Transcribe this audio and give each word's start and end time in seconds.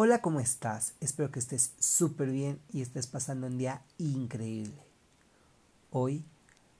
Hola, 0.00 0.22
¿cómo 0.22 0.38
estás? 0.38 0.94
Espero 1.00 1.32
que 1.32 1.40
estés 1.40 1.72
súper 1.80 2.30
bien 2.30 2.60
y 2.72 2.82
estés 2.82 3.08
pasando 3.08 3.48
un 3.48 3.58
día 3.58 3.82
increíble. 3.98 4.80
Hoy 5.90 6.24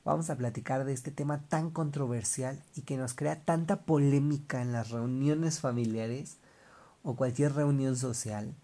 vamos 0.05 0.31
a 0.31 0.37
platicar 0.37 0.85
de 0.85 0.93
este 0.93 1.11
tema 1.11 1.41
tan 1.49 1.73
controversial 1.73 2.63
y 2.77 2.83
que 2.83 2.97
nos 2.97 3.15
crea 3.15 3.43
tanta 3.43 3.81
polémica 3.81 4.63
en 4.63 4.71
las 4.71 4.91
reuniones 4.91 5.59
familiares 5.59 6.37
o 7.03 7.17
cualquier 7.17 7.55
reunión 7.55 7.97
social, 7.97 8.55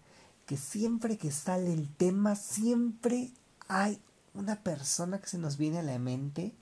que 0.45 0.55
siempre 0.55 1.17
que 1.17 1.31
sale 1.31 1.73
el 1.73 1.93
tema, 1.93 2.37
siempre 2.37 3.31
hay 3.67 4.01
una 4.33 4.63
persona 4.63 5.19
que 5.19 5.27
se 5.27 5.37
nos 5.37 5.57
viene 5.57 5.79
a 5.79 5.83
la 5.83 5.99
mente 5.99 6.53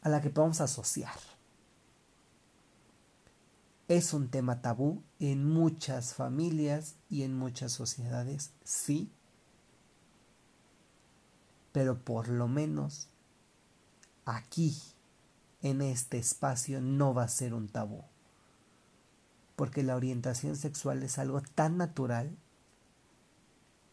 a 0.00 0.08
la 0.08 0.22
que 0.22 0.30
podemos 0.30 0.62
asociar 0.62 1.18
es 3.90 4.14
un 4.14 4.28
tema 4.28 4.62
tabú 4.62 5.02
en 5.18 5.44
muchas 5.44 6.14
familias 6.14 6.94
y 7.08 7.24
en 7.24 7.36
muchas 7.36 7.72
sociedades, 7.72 8.52
sí, 8.62 9.10
pero 11.72 11.98
por 11.98 12.28
lo 12.28 12.46
menos 12.46 13.08
aquí, 14.24 14.80
en 15.60 15.82
este 15.82 16.18
espacio, 16.18 16.80
no 16.80 17.14
va 17.14 17.24
a 17.24 17.28
ser 17.28 17.52
un 17.52 17.68
tabú, 17.68 18.04
porque 19.56 19.82
la 19.82 19.96
orientación 19.96 20.54
sexual 20.54 21.02
es 21.02 21.18
algo 21.18 21.42
tan 21.56 21.76
natural, 21.76 22.38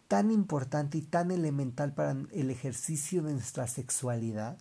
tan 0.07 0.29
importante 0.29 0.99
y 0.99 1.01
tan 1.01 1.31
elemental 1.31 1.95
para 1.95 2.11
el 2.11 2.51
ejercicio 2.51 3.23
de 3.23 3.33
nuestra 3.33 3.65
sexualidad, 3.65 4.59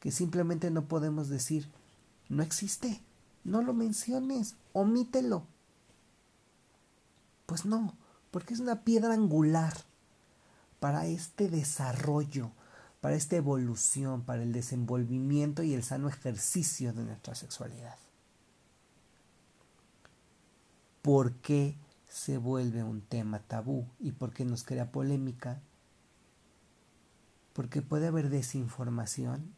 que 0.00 0.10
simplemente 0.10 0.70
no 0.70 0.86
podemos 0.86 1.30
decir, 1.30 1.70
no 2.28 2.42
existe. 2.42 3.00
No 3.44 3.62
lo 3.62 3.72
menciones, 3.74 4.56
omítelo. 4.72 5.46
Pues 7.46 7.64
no, 7.64 7.96
porque 8.30 8.54
es 8.54 8.60
una 8.60 8.82
piedra 8.82 9.14
angular 9.14 9.74
para 10.80 11.06
este 11.06 11.48
desarrollo, 11.48 12.50
para 13.00 13.14
esta 13.14 13.36
evolución, 13.36 14.22
para 14.22 14.42
el 14.42 14.52
desenvolvimiento 14.52 15.62
y 15.62 15.74
el 15.74 15.82
sano 15.82 16.08
ejercicio 16.08 16.92
de 16.92 17.04
nuestra 17.04 17.34
sexualidad. 17.34 17.98
¿Por 21.02 21.34
qué 21.34 21.76
se 22.08 22.38
vuelve 22.38 22.84
un 22.84 23.00
tema 23.00 23.40
tabú 23.40 23.86
y 23.98 24.12
por 24.12 24.32
qué 24.32 24.44
nos 24.44 24.62
crea 24.62 24.92
polémica? 24.92 25.60
Porque 27.52 27.82
puede 27.82 28.06
haber 28.06 28.30
desinformación, 28.30 29.52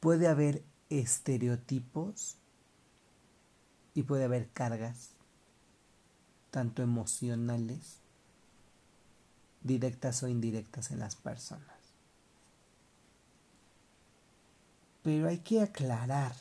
puede 0.00 0.26
haber 0.26 0.64
estereotipos 0.88 2.39
y 4.00 4.02
puede 4.02 4.24
haber 4.24 4.48
cargas, 4.48 5.10
tanto 6.50 6.82
emocionales, 6.82 7.98
directas 9.62 10.22
o 10.22 10.28
indirectas 10.28 10.90
en 10.90 11.00
las 11.00 11.16
personas. 11.16 11.76
Pero 15.02 15.28
hay 15.28 15.40
que 15.40 15.60
aclarar, 15.60 16.34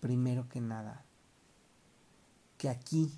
primero 0.00 0.50
que 0.50 0.60
nada, 0.60 1.02
que 2.58 2.68
aquí, 2.68 3.10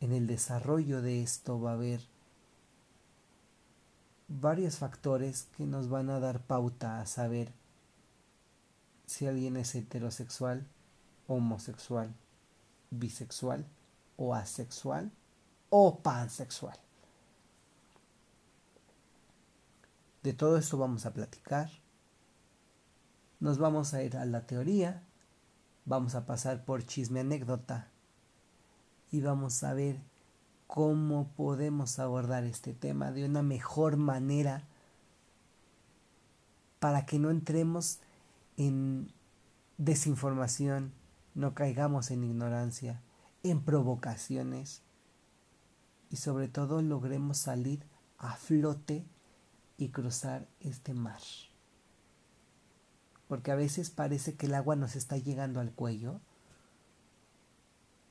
en 0.00 0.12
el 0.12 0.26
desarrollo 0.26 1.00
de 1.00 1.22
esto, 1.22 1.58
va 1.58 1.70
a 1.70 1.74
haber 1.74 2.02
varios 4.28 4.76
factores 4.76 5.44
que 5.56 5.64
nos 5.64 5.88
van 5.88 6.10
a 6.10 6.20
dar 6.20 6.42
pauta 6.42 7.00
a 7.00 7.06
saber 7.06 7.50
si 9.06 9.26
alguien 9.26 9.56
es 9.56 9.74
heterosexual, 9.74 10.66
homosexual, 11.26 12.14
bisexual 12.90 13.66
o 14.16 14.34
asexual 14.34 15.10
o 15.70 15.98
pansexual. 16.02 16.78
De 20.22 20.32
todo 20.32 20.56
esto 20.56 20.76
vamos 20.76 21.06
a 21.06 21.12
platicar. 21.12 21.70
Nos 23.38 23.58
vamos 23.58 23.94
a 23.94 24.02
ir 24.02 24.16
a 24.16 24.24
la 24.24 24.46
teoría, 24.46 25.02
vamos 25.84 26.14
a 26.14 26.26
pasar 26.26 26.64
por 26.64 26.84
chisme 26.84 27.20
anécdota 27.20 27.88
y 29.10 29.20
vamos 29.20 29.62
a 29.62 29.74
ver 29.74 30.00
cómo 30.66 31.28
podemos 31.36 31.98
abordar 31.98 32.44
este 32.44 32.72
tema 32.72 33.12
de 33.12 33.24
una 33.24 33.42
mejor 33.42 33.96
manera 33.96 34.66
para 36.80 37.06
que 37.06 37.18
no 37.18 37.30
entremos 37.30 38.00
en 38.56 39.12
desinformación, 39.78 40.92
no 41.36 41.54
caigamos 41.54 42.10
en 42.10 42.24
ignorancia, 42.24 43.02
en 43.42 43.62
provocaciones 43.62 44.80
y 46.08 46.16
sobre 46.16 46.48
todo 46.48 46.80
logremos 46.80 47.36
salir 47.36 47.84
a 48.16 48.36
flote 48.36 49.04
y 49.76 49.90
cruzar 49.90 50.48
este 50.60 50.94
mar. 50.94 51.20
Porque 53.28 53.52
a 53.52 53.54
veces 53.54 53.90
parece 53.90 54.34
que 54.34 54.46
el 54.46 54.54
agua 54.54 54.76
nos 54.76 54.96
está 54.96 55.18
llegando 55.18 55.60
al 55.60 55.72
cuello 55.72 56.20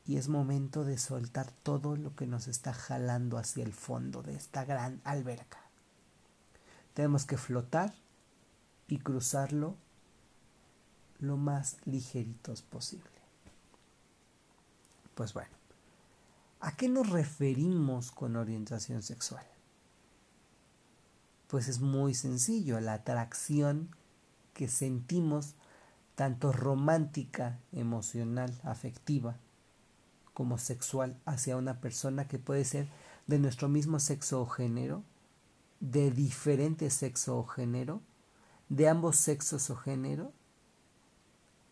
y 0.06 0.18
es 0.18 0.30
momento 0.30 0.84
de 0.84 1.00
soltar 1.00 1.52
todo 1.63 1.96
lo 1.96 2.16
que 2.16 2.28
nos 2.28 2.47
está 2.47 2.74
jalando 2.74 3.40
hacia 3.40 3.63
el 3.63 3.74
fondo 3.74 4.22
de 4.22 4.36
esta 4.36 4.66
gran 4.66 5.02
alberca. 5.03 5.62
Tenemos 6.94 7.25
que 7.25 7.38
flotar 7.38 7.92
y 8.88 9.00
cruzarlo 9.00 9.78
lo 11.18 11.38
más 11.38 11.78
ligeritos 11.86 12.62
posible. 12.62 13.15
Pues 15.16 15.34
bueno, 15.34 15.56
¿a 16.59 16.76
qué 16.76 16.90
nos 16.90 17.09
referimos 17.09 18.12
con 18.12 18.36
orientación 18.36 19.02
sexual? 19.02 19.46
Pues 21.48 21.70
es 21.70 21.80
muy 21.80 22.14
sencillo, 22.14 22.81
la 22.81 22.94
atracción 22.94 23.96
que 24.54 24.68
sentimos 24.68 25.56
tanto 26.16 26.52
romántica, 26.52 27.59
emocional, 27.72 28.59
afectiva, 28.64 29.38
como 30.34 30.58
sexual 30.58 31.18
hacia 31.25 31.56
una 31.56 31.80
persona 31.80 32.28
que 32.28 32.38
puede 32.38 32.66
ser 32.66 32.90
de 33.25 33.40
nuestro 33.40 33.70
mismo 33.70 34.00
sexo 34.00 34.42
o 34.42 34.46
género, 34.48 35.04
de 35.80 36.12
diferente 36.12 36.90
sexo 36.90 37.38
o 37.38 37.46
género, 37.46 38.02
de 38.68 38.90
ambos 38.90 39.16
sexos 39.16 39.70
o 39.70 39.78
género, 39.78 40.34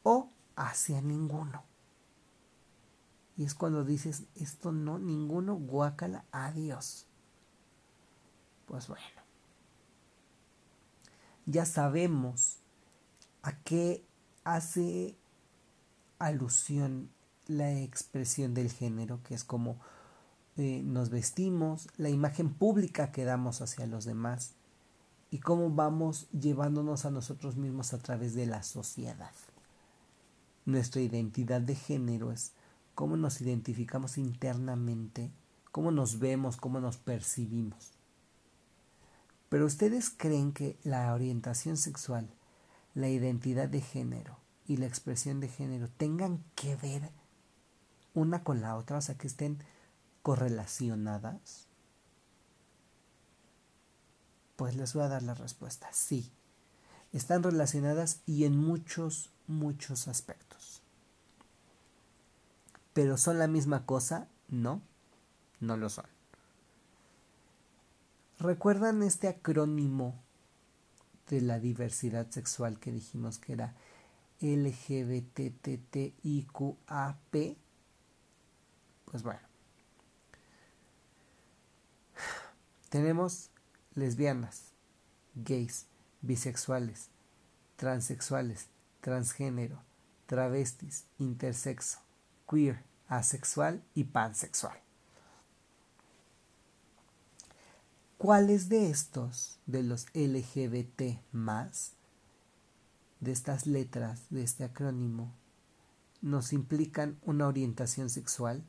o 0.04 0.30
hacia 0.56 1.02
ninguno. 1.02 1.73
Y 3.38 3.46
es 3.46 3.56
cuando 3.56 3.84
dices, 3.84 4.24
esto 4.36 4.72
no, 4.72 5.00
ninguno, 5.00 5.56
guácala, 5.56 6.26
adiós. 6.32 7.08
Pues 8.68 8.88
bueno, 8.88 9.04
ya 11.46 11.66
sabemos 11.66 12.60
a 13.42 13.58
qué 13.64 14.06
hace 14.44 15.18
alusión 16.20 17.10
la 17.48 17.72
expresión 17.80 18.54
del 18.54 18.72
género, 18.72 19.22
que 19.24 19.34
es 19.36 19.44
como 19.44 19.78
eh, 20.56 20.82
nos 20.86 21.10
vestimos, 21.10 21.90
la 21.98 22.10
imagen 22.10 22.54
pública 22.54 23.12
que 23.12 23.26
damos 23.26 23.62
hacia 23.62 23.88
los 23.88 24.06
demás 24.06 24.54
y 25.32 25.40
cómo 25.40 25.72
vamos 25.72 26.28
llevándonos 26.32 27.06
a 27.06 27.12
nosotros 27.12 27.58
mismos 27.58 27.94
a 27.94 27.98
través 27.98 28.36
de 28.36 28.46
la 28.46 28.62
sociedad. 28.62 29.32
Nuestra 30.66 31.02
identidad 31.02 31.60
de 31.60 31.76
género 31.76 32.32
es 32.32 32.54
cómo 32.96 33.18
nos 33.18 33.42
identificamos 33.42 34.18
internamente, 34.18 35.32
cómo 35.72 35.92
nos 35.92 36.20
vemos, 36.20 36.58
cómo 36.58 36.80
nos 36.80 36.98
percibimos. 36.98 37.94
Pero 39.50 39.66
ustedes 39.66 40.10
creen 40.10 40.52
que 40.52 40.78
la 40.84 41.14
orientación 41.14 41.78
sexual, 41.78 42.30
la 42.96 43.10
identidad 43.10 43.70
de 43.70 43.82
género 43.82 44.38
y 44.68 44.78
la 44.78 44.86
expresión 44.86 45.40
de 45.40 45.48
género 45.48 45.90
tengan 45.90 46.44
que 46.56 46.76
ver 46.76 47.12
una 48.14 48.44
con 48.44 48.62
la 48.62 48.76
otra, 48.76 48.98
o 48.98 49.02
sea, 49.02 49.16
que 49.16 49.28
estén 49.28 49.60
correlacionadas? 50.22 51.68
Pues 54.56 54.76
les 54.76 54.94
voy 54.94 55.04
a 55.04 55.10
dar 55.10 55.24
la 55.24 55.34
respuesta, 55.34 55.90
sí. 55.92 56.32
Están 57.12 57.44
relacionadas 57.44 58.22
y 58.26 58.46
en 58.46 58.58
muchos 58.58 59.32
muchos 59.48 60.08
aspectos. 60.08 60.63
Pero 62.94 63.18
son 63.18 63.40
la 63.40 63.48
misma 63.48 63.86
cosa, 63.86 64.28
no, 64.50 64.82
no 65.60 65.78
lo 65.78 65.90
son. 65.90 66.06
¿Recuerdan 68.40 69.04
este 69.04 69.28
acrónimo 69.28 70.22
de 71.30 71.42
la 71.42 71.60
diversidad 71.60 72.30
sexual 72.30 72.80
que 72.80 72.92
dijimos 72.92 73.40
que 73.40 73.54
era 73.54 73.76
LGBTTIQAP? 74.42 75.18
Pues 79.06 79.24
bueno. 79.24 79.40
Tenemos 82.90 83.50
lesbianas, 83.96 84.74
gays, 85.36 85.88
bisexuales, 86.22 87.10
transexuales, 87.76 88.68
transgénero, 89.02 89.82
travestis, 90.26 91.06
intersexo, 91.18 92.00
queer, 92.50 92.84
asexual 93.08 93.84
y 93.94 94.06
pansexual. 94.06 94.78
¿Cuáles 98.18 98.70
de 98.70 98.90
estos, 98.90 99.60
de 99.66 99.84
los 99.84 100.06
LGBT 100.14 101.22
más, 101.34 101.92
de 103.20 103.34
estas 103.34 103.68
letras, 103.68 104.22
de 104.30 104.44
este 104.44 104.64
acrónimo, 104.64 105.34
nos 106.22 106.54
implican 106.54 107.20
una 107.24 107.48
orientación 107.48 108.10
sexual? 108.10 108.64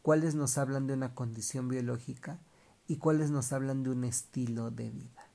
¿Cuáles 0.00 0.34
nos 0.34 0.56
hablan 0.56 0.86
de 0.86 0.94
una 0.94 1.14
condición 1.14 1.68
biológica? 1.68 2.38
¿Y 2.86 2.96
cuáles 2.96 3.30
nos 3.30 3.52
hablan 3.52 3.82
de 3.82 3.90
un 3.90 4.04
estilo 4.04 4.70
de 4.70 4.90
vida? 4.90 5.28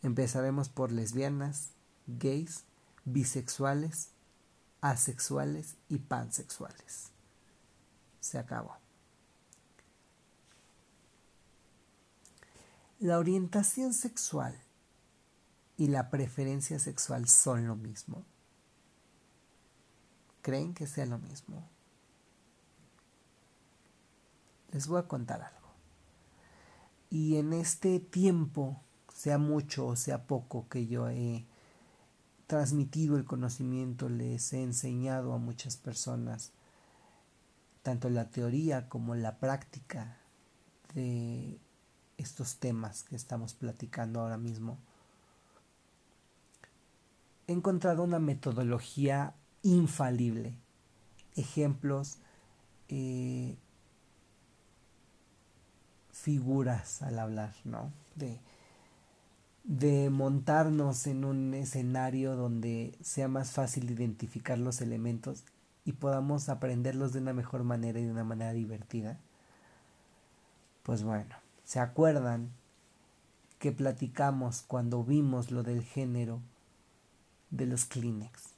Empezaremos 0.00 0.70
por 0.70 0.90
lesbianas, 0.90 1.72
gays, 2.06 2.64
bisexuales, 3.04 4.13
asexuales 4.84 5.76
y 5.88 5.96
pansexuales. 5.96 7.10
Se 8.20 8.36
acabó. 8.36 8.76
La 13.00 13.18
orientación 13.18 13.94
sexual 13.94 14.60
y 15.78 15.88
la 15.88 16.10
preferencia 16.10 16.78
sexual 16.78 17.28
son 17.28 17.66
lo 17.66 17.76
mismo. 17.76 18.26
¿Creen 20.42 20.74
que 20.74 20.86
sea 20.86 21.06
lo 21.06 21.18
mismo? 21.18 21.66
Les 24.70 24.86
voy 24.86 25.00
a 25.00 25.08
contar 25.08 25.40
algo. 25.40 25.68
Y 27.08 27.38
en 27.38 27.54
este 27.54 28.00
tiempo, 28.00 28.82
sea 29.14 29.38
mucho 29.38 29.86
o 29.86 29.96
sea 29.96 30.26
poco 30.26 30.68
que 30.68 30.86
yo 30.86 31.08
he 31.08 31.46
transmitido 32.54 33.16
el 33.16 33.24
conocimiento, 33.24 34.08
les 34.08 34.52
he 34.52 34.62
enseñado 34.62 35.32
a 35.32 35.38
muchas 35.38 35.76
personas 35.76 36.52
tanto 37.82 38.08
la 38.08 38.30
teoría 38.30 38.88
como 38.88 39.16
la 39.16 39.38
práctica 39.38 40.18
de 40.94 41.58
estos 42.16 42.58
temas 42.58 43.02
que 43.02 43.16
estamos 43.16 43.54
platicando 43.54 44.20
ahora 44.20 44.36
mismo, 44.36 44.78
he 47.48 47.52
encontrado 47.52 48.04
una 48.04 48.20
metodología 48.20 49.34
infalible, 49.62 50.54
ejemplos, 51.34 52.18
eh, 52.88 53.58
figuras 56.12 57.02
al 57.02 57.18
hablar, 57.18 57.52
¿no? 57.64 57.92
De, 58.14 58.38
de 59.64 60.10
montarnos 60.10 61.06
en 61.06 61.24
un 61.24 61.54
escenario 61.54 62.36
donde 62.36 62.96
sea 63.02 63.28
más 63.28 63.50
fácil 63.52 63.90
identificar 63.90 64.58
los 64.58 64.80
elementos 64.80 65.44
y 65.84 65.92
podamos 65.92 66.48
aprenderlos 66.48 67.12
de 67.12 67.20
una 67.20 67.32
mejor 67.32 67.64
manera 67.64 67.98
y 67.98 68.04
de 68.04 68.12
una 68.12 68.24
manera 68.24 68.52
divertida. 68.52 69.18
Pues 70.82 71.02
bueno, 71.02 71.34
¿Se 71.64 71.80
acuerdan 71.80 72.50
que 73.58 73.72
platicamos 73.72 74.62
cuando 74.62 75.02
vimos 75.02 75.50
lo 75.50 75.62
del 75.62 75.82
género 75.82 76.40
de 77.50 77.66
los 77.66 77.86
Kleenex? 77.86 78.50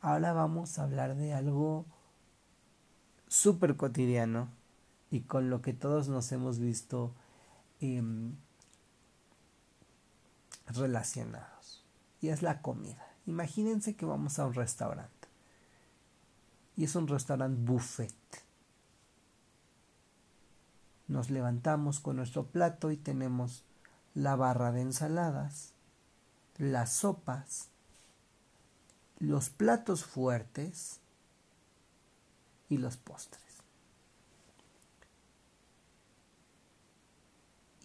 Ahora 0.00 0.32
vamos 0.32 0.78
a 0.78 0.82
hablar 0.82 1.16
de 1.16 1.32
algo 1.34 1.86
súper 3.28 3.76
cotidiano 3.76 4.48
y 5.10 5.20
con 5.20 5.50
lo 5.50 5.62
que 5.62 5.72
todos 5.72 6.08
nos 6.08 6.30
hemos 6.32 6.58
visto 6.58 7.14
em, 7.80 8.34
relacionados. 10.66 11.84
Y 12.20 12.28
es 12.28 12.42
la 12.42 12.62
comida. 12.62 13.06
Imagínense 13.26 13.96
que 13.96 14.06
vamos 14.06 14.38
a 14.38 14.46
un 14.46 14.54
restaurante. 14.54 15.28
Y 16.76 16.84
es 16.84 16.94
un 16.94 17.08
restaurante 17.08 17.60
buffet 17.60 18.14
nos 21.08 21.30
levantamos 21.30 22.00
con 22.00 22.16
nuestro 22.16 22.46
plato 22.46 22.90
y 22.90 22.96
tenemos 22.96 23.62
la 24.14 24.34
barra 24.34 24.72
de 24.72 24.80
ensaladas, 24.80 25.72
las 26.58 26.92
sopas, 26.92 27.68
los 29.18 29.50
platos 29.50 30.04
fuertes 30.04 31.00
y 32.68 32.78
los 32.78 32.96
postres. 32.96 33.45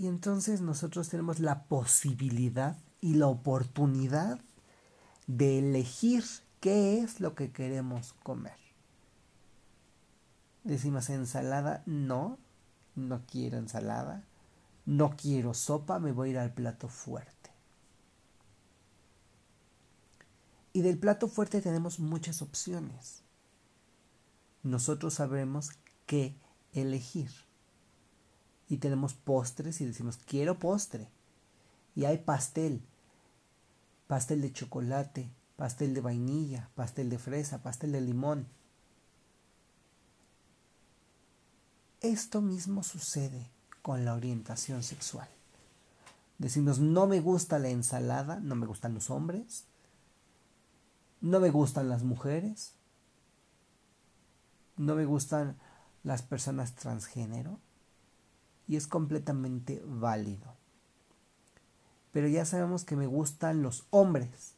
Y 0.02 0.08
entonces 0.08 0.62
nosotros 0.62 1.10
tenemos 1.10 1.38
la 1.38 1.66
posibilidad 1.66 2.76
y 3.02 3.14
la 3.14 3.28
oportunidad 3.28 4.42
de 5.28 5.60
elegir 5.60 6.24
qué 6.60 7.02
es 7.02 7.20
lo 7.20 7.36
que 7.36 7.52
queremos 7.52 8.14
comer. 8.24 8.58
Decimos 10.64 11.08
ensalada, 11.12 11.84
no, 11.86 12.40
no 12.96 13.22
quiero 13.28 13.60
ensalada, 13.60 14.26
no 14.88 15.16
quiero 15.16 15.54
sopa, 15.54 16.00
me 16.00 16.14
voy 16.14 16.30
a 16.30 16.32
ir 16.32 16.40
al 16.40 16.52
plato 16.52 16.88
fuerte. 16.88 17.52
Y 20.74 20.82
del 20.82 20.98
plato 20.98 21.28
fuerte 21.28 21.62
tenemos 21.62 22.00
muchas 22.00 22.42
opciones. 22.42 23.22
Nosotros 24.64 25.14
sabremos 25.14 25.70
qué 26.08 26.36
elegir. 26.74 27.30
Y 28.72 28.78
tenemos 28.78 29.14
postres 29.14 29.82
y 29.82 29.86
decimos, 29.86 30.16
quiero 30.16 30.58
postre. 30.58 31.10
Y 31.94 32.06
hay 32.06 32.20
pastel. 32.20 32.82
Pastel 34.08 34.42
de 34.42 34.54
chocolate, 34.54 35.30
pastel 35.58 35.94
de 35.94 36.00
vainilla, 36.00 36.70
pastel 36.74 37.10
de 37.10 37.20
fresa, 37.20 37.62
pastel 37.62 37.92
de 37.92 38.00
limón. 38.00 38.48
Esto 42.00 42.40
mismo 42.40 42.82
sucede 42.82 43.52
con 43.82 44.06
la 44.06 44.14
orientación 44.14 44.84
sexual. 44.84 45.28
Decimos, 46.38 46.80
no 46.80 47.08
me 47.08 47.20
gusta 47.20 47.60
la 47.60 47.68
ensalada, 47.68 48.40
no 48.40 48.56
me 48.56 48.68
gustan 48.68 48.94
los 48.94 49.10
hombres, 49.10 49.66
no 51.20 51.42
me 51.42 51.50
gustan 51.50 51.90
las 51.90 52.04
mujeres, 52.04 52.72
no 54.78 54.96
me 54.96 55.04
gustan 55.04 55.58
las 56.04 56.22
personas 56.22 56.74
transgénero 56.76 57.60
y 58.68 58.76
es 58.76 58.88
completamente 58.88 59.82
válido. 59.86 60.56
Pero 62.12 62.28
ya 62.28 62.46
sabemos 62.46 62.84
que 62.84 62.96
me 62.96 63.08
gustan 63.08 63.62
los 63.62 63.86
hombres 63.90 64.54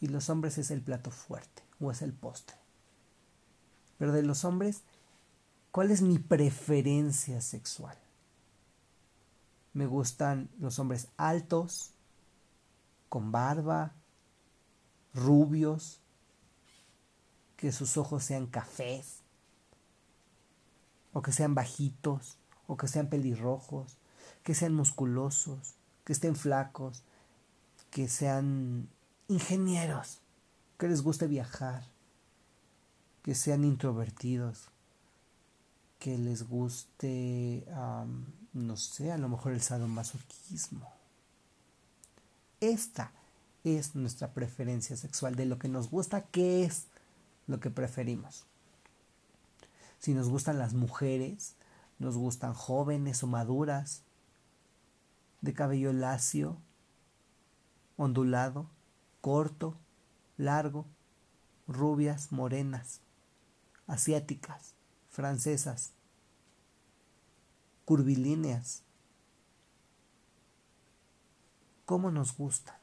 y 0.00 0.08
los 0.08 0.30
hombres 0.30 0.58
es 0.58 0.70
el 0.70 0.82
plato 0.82 1.10
fuerte 1.10 1.62
o 1.80 1.90
es 1.90 2.02
el 2.02 2.12
postre. 2.12 2.56
Pero 3.98 4.12
de 4.12 4.22
los 4.22 4.44
hombres 4.44 4.82
¿Cuál 5.76 5.90
es 5.90 6.00
mi 6.00 6.18
preferencia 6.18 7.42
sexual? 7.42 7.98
Me 9.74 9.84
gustan 9.84 10.48
los 10.58 10.78
hombres 10.78 11.08
altos, 11.18 11.90
con 13.10 13.30
barba, 13.30 13.92
rubios, 15.12 16.00
que 17.58 17.72
sus 17.72 17.98
ojos 17.98 18.24
sean 18.24 18.46
cafés, 18.46 19.18
o 21.12 21.20
que 21.20 21.32
sean 21.32 21.54
bajitos, 21.54 22.38
o 22.66 22.76
que 22.76 22.88
sean 22.88 23.08
pelirrojos, 23.08 23.96
que 24.42 24.54
sean 24.54 24.74
musculosos, 24.74 25.74
que 26.04 26.12
estén 26.12 26.36
flacos, 26.36 27.02
que 27.90 28.08
sean 28.08 28.88
ingenieros, 29.28 30.20
que 30.78 30.88
les 30.88 31.02
guste 31.02 31.26
viajar, 31.26 31.84
que 33.22 33.34
sean 33.34 33.64
introvertidos, 33.64 34.68
que 35.98 36.16
les 36.16 36.48
guste, 36.48 37.66
no 38.52 38.76
sé, 38.76 39.10
a 39.10 39.18
lo 39.18 39.28
mejor 39.28 39.52
el 39.52 39.62
sadomasoquismo. 39.62 40.88
Esta 42.60 43.10
es 43.64 43.96
nuestra 43.96 44.32
preferencia 44.32 44.96
sexual, 44.96 45.34
de 45.34 45.46
lo 45.46 45.58
que 45.58 45.68
nos 45.68 45.90
gusta, 45.90 46.22
¿qué 46.22 46.64
es 46.64 46.84
lo 47.48 47.58
que 47.58 47.70
preferimos? 47.70 48.44
Si 49.98 50.14
nos 50.14 50.28
gustan 50.28 50.58
las 50.58 50.74
mujeres, 50.74 51.55
nos 51.98 52.16
gustan 52.16 52.54
jóvenes 52.54 53.22
o 53.22 53.26
maduras, 53.26 54.02
de 55.40 55.54
cabello 55.54 55.92
lacio, 55.92 56.56
ondulado, 57.96 58.68
corto, 59.20 59.76
largo, 60.36 60.86
rubias, 61.66 62.32
morenas, 62.32 63.00
asiáticas, 63.86 64.74
francesas, 65.08 65.92
curvilíneas. 67.84 68.82
¿Cómo 71.84 72.10
nos 72.10 72.36
gustan? 72.36 72.76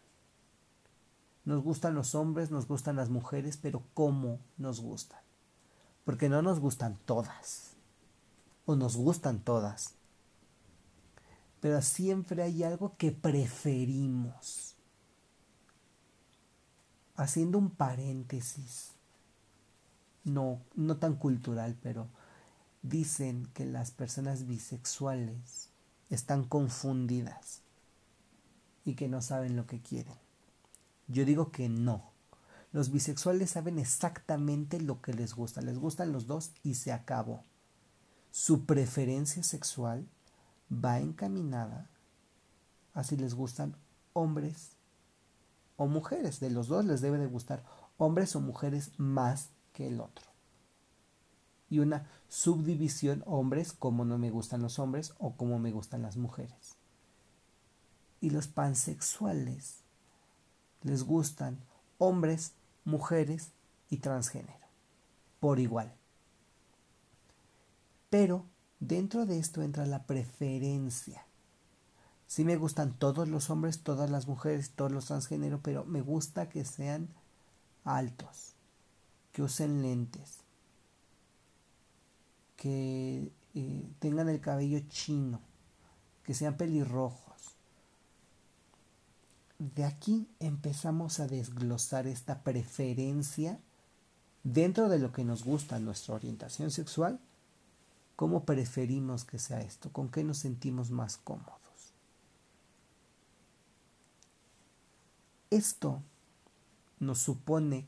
Nos 1.46 1.62
gustan 1.62 1.94
los 1.94 2.16
hombres, 2.16 2.52
nos 2.52 2.68
gustan 2.68 2.96
las 2.96 3.10
mujeres, 3.10 3.58
pero 3.58 3.84
¿cómo 3.94 4.40
nos 4.58 4.80
gustan? 4.80 5.20
Porque 6.06 6.30
no 6.30 6.42
nos 6.42 6.60
gustan 6.60 6.98
todas, 7.06 7.73
o 8.66 8.76
nos 8.76 8.96
gustan 8.96 9.40
todas, 9.40 9.96
pero 11.60 11.82
siempre 11.82 12.44
hay 12.44 12.64
algo 12.64 12.96
que 12.98 13.12
preferimos. 13.12 14.76
haciendo 17.16 17.60
un 17.60 17.70
paréntesis, 17.70 18.94
no, 20.24 20.62
no 20.76 20.98
tan 20.98 21.16
cultural, 21.16 21.78
pero 21.82 22.08
dicen 22.82 23.48
que 23.54 23.66
las 23.66 23.92
personas 23.92 24.48
bisexuales 24.48 25.70
están 26.10 26.44
confundidas 26.44 27.62
y 28.86 28.96
que 28.96 29.08
no 29.08 29.22
saben 29.22 29.56
lo 29.56 29.68
que 29.68 29.82
quieren. 29.82 30.16
Yo 31.08 31.26
digo 31.26 31.52
que 31.52 31.70
no. 31.70 32.12
Los 32.72 32.92
bisexuales 32.92 33.52
saben 33.52 33.78
exactamente 33.80 34.82
lo 34.82 35.02
que 35.02 35.14
les 35.14 35.36
gusta. 35.36 35.62
Les 35.62 35.78
gustan 35.78 36.12
los 36.12 36.26
dos 36.26 36.52
y 36.64 36.76
se 36.76 36.92
acabó. 36.92 37.44
Su 38.34 38.66
preferencia 38.66 39.44
sexual 39.44 40.10
va 40.72 40.98
encaminada 40.98 41.88
a 42.96 43.04
si 43.04 43.16
les 43.16 43.36
gustan 43.36 43.76
hombres 44.14 44.72
o 45.78 45.86
mujeres. 45.86 46.40
De 46.40 46.50
los 46.50 46.68
dos 46.68 46.84
les 46.84 47.02
debe 47.02 47.20
de 47.20 47.28
gustar 47.28 47.64
hombres 47.98 48.36
o 48.36 48.42
mujeres 48.42 48.92
más 48.98 49.52
que 49.72 49.88
el 49.88 50.02
otro. 50.02 50.26
Y 51.70 51.78
una 51.78 52.10
subdivisión 52.28 53.22
hombres 53.28 53.72
como 53.72 54.04
no 54.04 54.18
me 54.18 54.32
gustan 54.32 54.64
los 54.64 54.80
hombres 54.80 55.14
o 55.20 55.38
como 55.38 55.60
me 55.60 55.72
gustan 55.72 56.02
las 56.02 56.18
mujeres. 56.18 56.78
Y 58.20 58.32
los 58.32 58.48
pansexuales 58.48 59.84
les 60.82 61.04
gustan 61.04 61.60
hombres, 62.00 62.54
mujeres 62.84 63.52
y 63.92 63.98
transgénero. 63.98 64.66
Por 65.40 65.60
igual. 65.60 65.94
Pero 68.14 68.46
dentro 68.80 69.26
de 69.26 69.40
esto 69.40 69.64
entra 69.64 69.88
la 69.88 70.06
preferencia. 70.06 71.26
Sí 72.28 72.46
me 72.46 72.58
gustan 72.58 72.94
todos 72.94 73.28
los 73.28 73.50
hombres, 73.50 73.82
todas 73.82 74.12
las 74.12 74.28
mujeres, 74.28 74.70
todos 74.70 74.92
los 74.92 75.06
transgénero, 75.06 75.62
pero 75.64 75.84
me 75.84 76.02
gusta 76.02 76.48
que 76.48 76.64
sean 76.64 77.10
altos, 77.84 78.54
que 79.32 79.42
usen 79.42 79.82
lentes, 79.82 80.42
que 82.56 83.32
eh, 83.56 83.90
tengan 83.98 84.30
el 84.30 84.42
cabello 84.42 84.80
chino, 84.90 85.42
que 86.22 86.36
sean 86.36 86.56
pelirrojos. 86.56 87.56
De 89.58 89.86
aquí 89.86 90.28
empezamos 90.40 91.20
a 91.20 91.26
desglosar 91.26 92.06
esta 92.06 92.44
preferencia 92.44 93.60
dentro 94.44 94.88
de 94.88 95.00
lo 95.00 95.12
que 95.12 95.24
nos 95.24 95.44
gusta 95.44 95.80
nuestra 95.80 96.14
orientación 96.14 96.70
sexual, 96.70 97.20
cómo 98.16 98.46
preferimos 98.46 99.26
que 99.26 99.40
sea 99.40 99.62
esto, 99.62 99.92
con 99.92 100.10
qué 100.10 100.24
nos 100.24 100.38
sentimos 100.38 100.92
más 100.92 101.18
cómodos. 101.18 101.62
Esto 105.50 106.02
nos 107.00 107.20
supone 107.20 107.88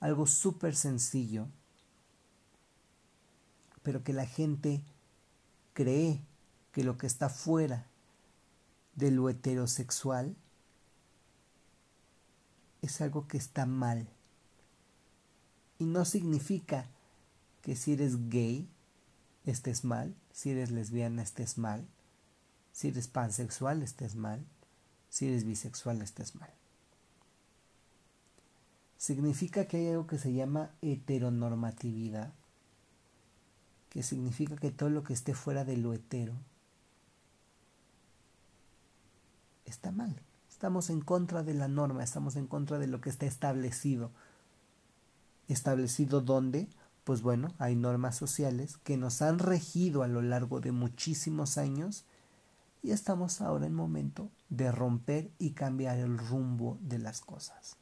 algo 0.00 0.26
súper 0.26 0.76
sencillo, 0.76 1.48
pero 3.82 4.04
que 4.04 4.12
la 4.12 4.26
gente 4.26 4.82
cree 5.72 6.22
que 6.72 6.84
lo 6.84 6.98
que 6.98 7.06
está 7.06 7.28
fuera 7.28 7.86
de 8.94 9.10
lo 9.10 9.28
heterosexual 9.28 10.36
es 12.82 13.00
algo 13.00 13.26
que 13.26 13.38
está 13.38 13.66
mal. 13.66 14.08
Y 15.78 15.86
no 15.86 16.04
significa 16.04 16.86
que 17.62 17.76
si 17.76 17.94
eres 17.94 18.28
gay 18.28 18.68
estés 19.44 19.84
mal, 19.84 20.14
si 20.32 20.50
eres 20.50 20.70
lesbiana 20.70 21.22
estés 21.22 21.58
mal, 21.58 21.86
si 22.72 22.88
eres 22.88 23.08
pansexual 23.08 23.82
estés 23.82 24.14
mal, 24.14 24.44
si 25.08 25.28
eres 25.28 25.44
bisexual 25.44 26.02
estés 26.02 26.34
mal 26.34 26.50
significa 29.00 29.64
que 29.64 29.78
hay 29.78 29.88
algo 29.88 30.06
que 30.06 30.18
se 30.18 30.34
llama 30.34 30.72
heteronormatividad, 30.82 32.34
que 33.88 34.02
significa 34.02 34.56
que 34.56 34.70
todo 34.70 34.90
lo 34.90 35.04
que 35.04 35.14
esté 35.14 35.32
fuera 35.32 35.64
de 35.64 35.78
lo 35.78 35.94
hetero 35.94 36.34
está 39.64 39.90
mal. 39.90 40.20
Estamos 40.50 40.90
en 40.90 41.00
contra 41.00 41.42
de 41.42 41.54
la 41.54 41.66
norma, 41.66 42.04
estamos 42.04 42.36
en 42.36 42.46
contra 42.46 42.78
de 42.78 42.88
lo 42.88 43.00
que 43.00 43.08
está 43.08 43.24
establecido. 43.24 44.10
¿Establecido 45.48 46.20
dónde? 46.20 46.68
Pues 47.04 47.22
bueno, 47.22 47.54
hay 47.58 47.76
normas 47.76 48.16
sociales 48.16 48.76
que 48.78 48.96
nos 48.96 49.22
han 49.22 49.38
regido 49.38 50.02
a 50.02 50.08
lo 50.08 50.22
largo 50.22 50.60
de 50.60 50.72
muchísimos 50.72 51.58
años 51.58 52.04
y 52.82 52.92
estamos 52.92 53.40
ahora 53.40 53.66
en 53.66 53.74
momento 53.74 54.30
de 54.48 54.70
romper 54.70 55.30
y 55.38 55.50
cambiar 55.52 55.98
el 55.98 56.18
rumbo 56.18 56.78
de 56.80 56.98
las 56.98 57.20
cosas. 57.20 57.76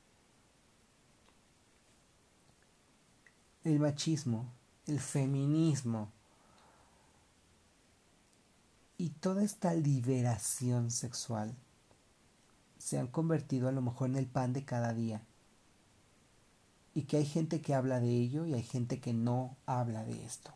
el 3.64 3.80
machismo, 3.80 4.50
el 4.86 5.00
feminismo 5.00 6.10
y 8.96 9.10
toda 9.10 9.44
esta 9.44 9.74
liberación 9.74 10.90
sexual 10.90 11.54
se 12.78 12.98
han 12.98 13.08
convertido 13.08 13.68
a 13.68 13.72
lo 13.72 13.82
mejor 13.82 14.10
en 14.10 14.16
el 14.16 14.26
pan 14.26 14.52
de 14.52 14.64
cada 14.64 14.94
día. 14.94 15.22
Y 16.98 17.02
que 17.02 17.18
hay 17.18 17.24
gente 17.24 17.60
que 17.60 17.74
habla 17.76 18.00
de 18.00 18.10
ello 18.10 18.44
y 18.44 18.54
hay 18.54 18.62
gente 18.64 18.98
que 18.98 19.12
no 19.12 19.56
habla 19.66 20.02
de 20.02 20.24
esto. 20.24 20.52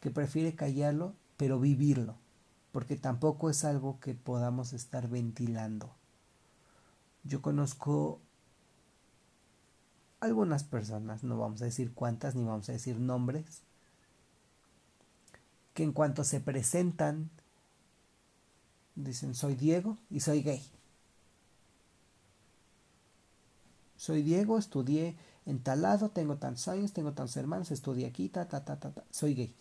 Que 0.00 0.10
prefiere 0.10 0.56
callarlo, 0.56 1.14
pero 1.36 1.60
vivirlo. 1.60 2.16
Porque 2.72 2.96
tampoco 2.96 3.48
es 3.48 3.64
algo 3.64 4.00
que 4.00 4.12
podamos 4.14 4.72
estar 4.72 5.06
ventilando. 5.06 5.94
Yo 7.22 7.42
conozco 7.42 8.20
algunas 10.18 10.64
personas, 10.64 11.22
no 11.22 11.38
vamos 11.38 11.62
a 11.62 11.66
decir 11.66 11.92
cuántas 11.94 12.34
ni 12.34 12.42
vamos 12.42 12.68
a 12.68 12.72
decir 12.72 12.98
nombres, 12.98 13.62
que 15.74 15.84
en 15.84 15.92
cuanto 15.92 16.24
se 16.24 16.40
presentan, 16.40 17.30
dicen 18.96 19.36
soy 19.36 19.54
Diego 19.54 19.96
y 20.10 20.18
soy 20.18 20.42
gay. 20.42 20.60
Soy 23.96 24.22
Diego, 24.22 24.58
estudié 24.58 25.16
en 25.48 25.60
tal 25.60 25.80
lado, 25.80 26.10
tengo 26.10 26.36
tantos 26.36 26.68
años, 26.68 26.92
tengo 26.92 27.12
tantos 27.12 27.34
hermanos, 27.38 27.70
estudié 27.70 28.06
aquí, 28.06 28.28
ta, 28.28 28.46
ta, 28.46 28.66
ta, 28.66 28.78
ta, 28.78 28.90
ta, 28.90 29.02
soy 29.10 29.34
gay. 29.34 29.54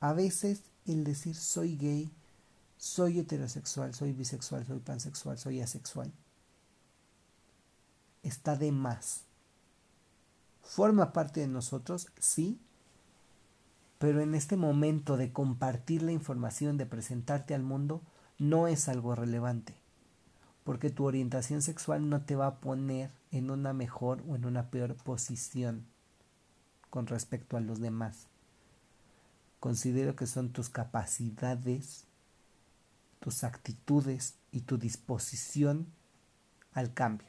A 0.00 0.14
veces 0.14 0.62
el 0.86 1.04
decir 1.04 1.36
soy 1.36 1.76
gay, 1.76 2.10
soy 2.78 3.18
heterosexual, 3.18 3.94
soy 3.94 4.14
bisexual, 4.14 4.64
soy 4.64 4.78
pansexual, 4.80 5.36
soy 5.36 5.60
asexual, 5.60 6.10
está 8.22 8.56
de 8.56 8.72
más. 8.72 9.24
Forma 10.62 11.12
parte 11.12 11.40
de 11.40 11.48
nosotros, 11.48 12.08
sí, 12.18 12.58
pero 13.98 14.22
en 14.22 14.34
este 14.34 14.56
momento 14.56 15.18
de 15.18 15.34
compartir 15.34 16.02
la 16.02 16.12
información, 16.12 16.78
de 16.78 16.86
presentarte 16.86 17.54
al 17.54 17.62
mundo, 17.62 18.00
no 18.38 18.68
es 18.68 18.88
algo 18.88 19.14
relevante, 19.14 19.74
porque 20.64 20.88
tu 20.88 21.04
orientación 21.04 21.60
sexual 21.60 22.08
no 22.08 22.22
te 22.22 22.36
va 22.36 22.46
a 22.46 22.60
poner 22.60 23.10
en 23.34 23.50
una 23.50 23.72
mejor 23.72 24.22
o 24.28 24.36
en 24.36 24.44
una 24.44 24.70
peor 24.70 24.94
posición 24.94 25.84
con 26.88 27.08
respecto 27.08 27.56
a 27.56 27.60
los 27.60 27.80
demás. 27.80 28.28
Considero 29.58 30.14
que 30.14 30.28
son 30.28 30.52
tus 30.52 30.68
capacidades, 30.68 32.04
tus 33.18 33.42
actitudes 33.42 34.34
y 34.52 34.60
tu 34.60 34.78
disposición 34.78 35.88
al 36.74 36.94
cambio. 36.94 37.26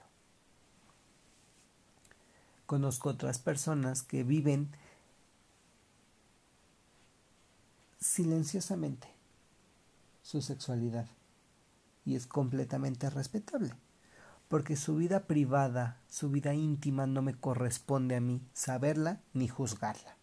Conozco 2.68 3.10
otras 3.10 3.40
personas 3.40 4.04
que 4.04 4.24
viven 4.24 4.70
silenciosamente 8.00 9.08
su 10.22 10.44
sexualidad 10.44 11.08
y 12.06 12.14
es 12.14 12.28
completamente 12.28 13.10
respetable 13.10 13.76
porque 14.56 14.78
su 14.78 14.96
vida 14.96 15.28
privada, 15.28 16.00
su 16.08 16.30
vida 16.30 16.54
íntima 16.54 17.08
no 17.08 17.22
me 17.22 17.34
corresponde 17.34 18.16
a 18.16 18.22
mí 18.22 18.42
saberla 18.54 19.20
ni 19.34 19.50
juzgarla. 19.50 20.16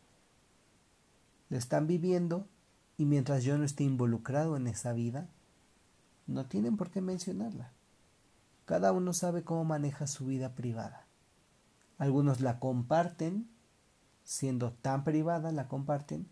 La 1.51 1.59
están 1.59 1.87
viviendo 1.87 2.49
y 2.97 3.05
mientras 3.05 3.45
yo 3.45 3.59
no 3.59 3.65
esté 3.65 3.85
involucrado 3.85 4.57
en 4.57 4.69
esa 4.69 4.95
vida, 4.95 5.29
no 6.27 6.47
tienen 6.47 6.79
por 6.79 6.91
qué 6.91 7.03
mencionarla. 7.03 7.73
Cada 8.65 8.93
uno 8.93 9.13
sabe 9.13 9.45
cómo 9.45 9.67
maneja 9.67 10.07
su 10.07 10.25
vida 10.25 10.55
privada. 10.55 11.05
Algunos 11.99 12.41
la 12.41 12.59
comparten, 12.59 13.51
siendo 14.25 14.73
tan 14.73 15.05
privada, 15.05 15.53
la 15.53 15.69
comparten, 15.69 16.27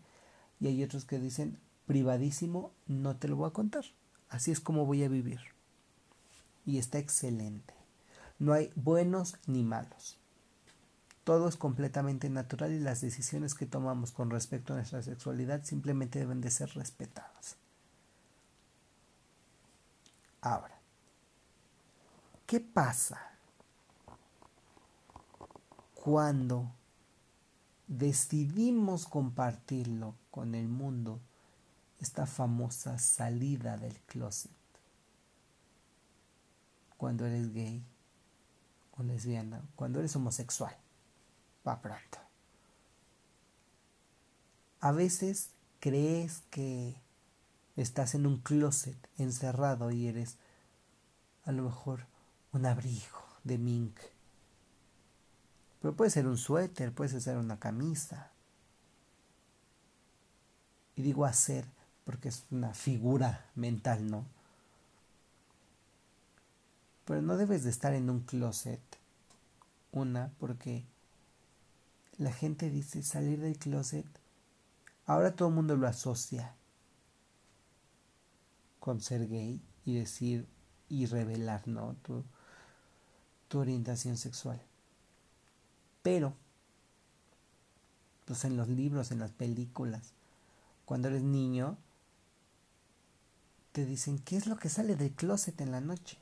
y 0.59 0.65
hay 0.65 0.83
otros 0.83 1.05
que 1.05 1.19
dicen, 1.19 1.59
privadísimo, 1.85 2.71
no 2.87 3.17
te 3.17 3.27
lo 3.27 3.35
voy 3.35 3.49
a 3.49 3.53
contar. 3.53 3.85
Así 4.27 4.49
es 4.49 4.59
como 4.59 4.87
voy 4.87 5.03
a 5.03 5.07
vivir. 5.07 5.41
Y 6.65 6.79
está 6.79 6.97
excelente. 6.97 7.80
No 8.41 8.53
hay 8.53 8.71
buenos 8.73 9.35
ni 9.45 9.61
malos. 9.61 10.17
Todo 11.23 11.47
es 11.47 11.57
completamente 11.57 12.27
natural 12.27 12.71
y 12.71 12.79
las 12.79 12.99
decisiones 12.99 13.53
que 13.53 13.67
tomamos 13.67 14.11
con 14.11 14.31
respecto 14.31 14.73
a 14.73 14.77
nuestra 14.77 15.03
sexualidad 15.03 15.63
simplemente 15.63 16.17
deben 16.17 16.41
de 16.41 16.49
ser 16.49 16.69
respetadas. 16.73 17.57
Ahora, 20.41 20.79
¿qué 22.47 22.59
pasa 22.59 23.21
cuando 25.93 26.71
decidimos 27.87 29.05
compartirlo 29.05 30.15
con 30.31 30.55
el 30.55 30.67
mundo, 30.67 31.19
esta 31.99 32.25
famosa 32.25 32.97
salida 32.97 33.77
del 33.77 33.99
closet. 34.07 34.51
Cuando 36.97 37.27
eres 37.27 37.53
gay 37.53 37.83
o 38.97 39.03
lesbiana, 39.03 39.61
cuando 39.75 39.99
eres 39.99 40.15
homosexual, 40.15 40.75
va 41.67 41.81
pronto. 41.81 42.19
A 44.79 44.91
veces 44.91 45.51
crees 45.79 46.41
que 46.49 46.95
estás 47.75 48.15
en 48.15 48.25
un 48.25 48.39
closet 48.39 48.97
encerrado 49.17 49.91
y 49.91 50.07
eres 50.07 50.37
a 51.45 51.51
lo 51.51 51.63
mejor 51.63 52.05
un 52.51 52.65
abrigo 52.65 53.19
de 53.43 53.57
mink. 53.57 53.99
Pero 55.81 55.95
puede 55.95 56.11
ser 56.11 56.27
un 56.27 56.37
suéter, 56.37 56.93
puede 56.93 57.19
ser 57.19 57.37
una 57.37 57.59
camisa. 57.59 58.31
Y 60.95 61.01
digo 61.01 61.25
hacer 61.25 61.65
porque 62.05 62.29
es 62.29 62.45
una 62.51 62.73
figura 62.73 63.49
mental, 63.55 64.09
¿no? 64.09 64.25
Pero 67.05 67.21
no 67.21 67.37
debes 67.37 67.63
de 67.63 67.69
estar 67.69 67.93
en 67.93 68.09
un 68.09 68.21
closet. 68.21 68.81
Una, 69.91 70.31
porque 70.39 70.85
la 72.17 72.31
gente 72.31 72.69
dice 72.69 73.03
salir 73.03 73.39
del 73.39 73.57
closet. 73.57 74.05
Ahora 75.05 75.35
todo 75.35 75.49
el 75.49 75.55
mundo 75.55 75.75
lo 75.75 75.87
asocia 75.87 76.55
con 78.79 79.01
ser 79.01 79.27
gay 79.27 79.61
y 79.85 79.95
decir 79.95 80.47
y 80.89 81.05
revelar, 81.05 81.67
¿no? 81.67 81.95
Tu, 82.03 82.23
tu 83.47 83.59
orientación 83.59 84.17
sexual. 84.17 84.61
Pero, 86.03 86.33
pues 88.25 88.43
en 88.45 88.57
los 88.57 88.67
libros, 88.67 89.11
en 89.11 89.19
las 89.19 89.31
películas, 89.31 90.13
cuando 90.85 91.07
eres 91.07 91.23
niño, 91.23 91.77
te 93.71 93.85
dicen, 93.85 94.19
¿qué 94.19 94.37
es 94.37 94.47
lo 94.47 94.57
que 94.57 94.69
sale 94.69 94.95
del 94.95 95.11
closet 95.11 95.61
en 95.61 95.71
la 95.71 95.81
noche? 95.81 96.17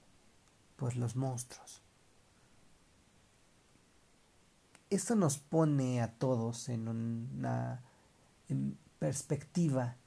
Pues 0.79 0.95
los 0.95 1.17
monstruos. 1.17 1.81
Esto 4.89 5.15
nos 5.15 5.38
pone 5.38 6.01
a 6.01 6.13
todos 6.13 6.69
en 6.69 6.88
una 6.88 7.81
perspectiva 8.98 9.98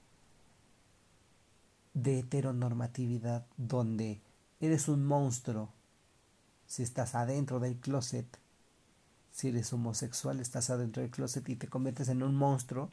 de 1.92 2.20
heteronormatividad 2.20 3.44
donde 3.58 4.22
eres 4.60 4.88
un 4.88 5.04
monstruo 5.04 5.68
si 6.66 6.82
estás 6.82 7.14
adentro 7.14 7.60
del 7.60 7.76
closet. 7.76 8.38
Si 9.30 9.48
eres 9.48 9.70
homosexual, 9.74 10.40
estás 10.40 10.70
adentro 10.70 11.02
del 11.02 11.10
closet 11.10 11.46
y 11.50 11.56
te 11.56 11.68
conviertes 11.68 12.08
en 12.08 12.22
un 12.22 12.34
monstruo, 12.34 12.90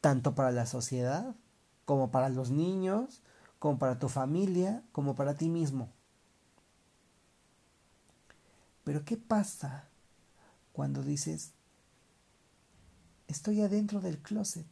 tanto 0.00 0.36
para 0.36 0.52
la 0.52 0.66
sociedad, 0.66 1.34
como 1.84 2.12
para 2.12 2.28
los 2.28 2.50
niños, 2.50 3.22
como 3.58 3.80
para 3.80 3.98
tu 3.98 4.08
familia, 4.08 4.84
como 4.92 5.16
para 5.16 5.34
ti 5.34 5.48
mismo. 5.48 5.97
Pero 8.88 9.04
¿qué 9.04 9.18
pasa 9.18 9.86
cuando 10.72 11.02
dices, 11.02 11.52
estoy 13.26 13.60
adentro 13.60 14.00
del 14.00 14.16
closet 14.16 14.66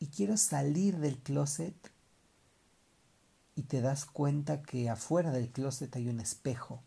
y 0.00 0.08
quiero 0.08 0.36
salir 0.36 0.98
del 0.98 1.16
closet 1.18 1.76
y 3.54 3.62
te 3.62 3.80
das 3.80 4.04
cuenta 4.04 4.62
que 4.62 4.90
afuera 4.90 5.30
del 5.30 5.52
closet 5.52 5.94
hay 5.94 6.08
un 6.08 6.18
espejo 6.18 6.82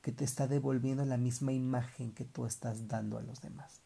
que 0.00 0.10
te 0.10 0.24
está 0.24 0.48
devolviendo 0.48 1.04
la 1.04 1.16
misma 1.16 1.52
imagen 1.52 2.10
que 2.10 2.24
tú 2.24 2.44
estás 2.44 2.88
dando 2.88 3.18
a 3.18 3.22
los 3.22 3.40
demás. 3.40 3.82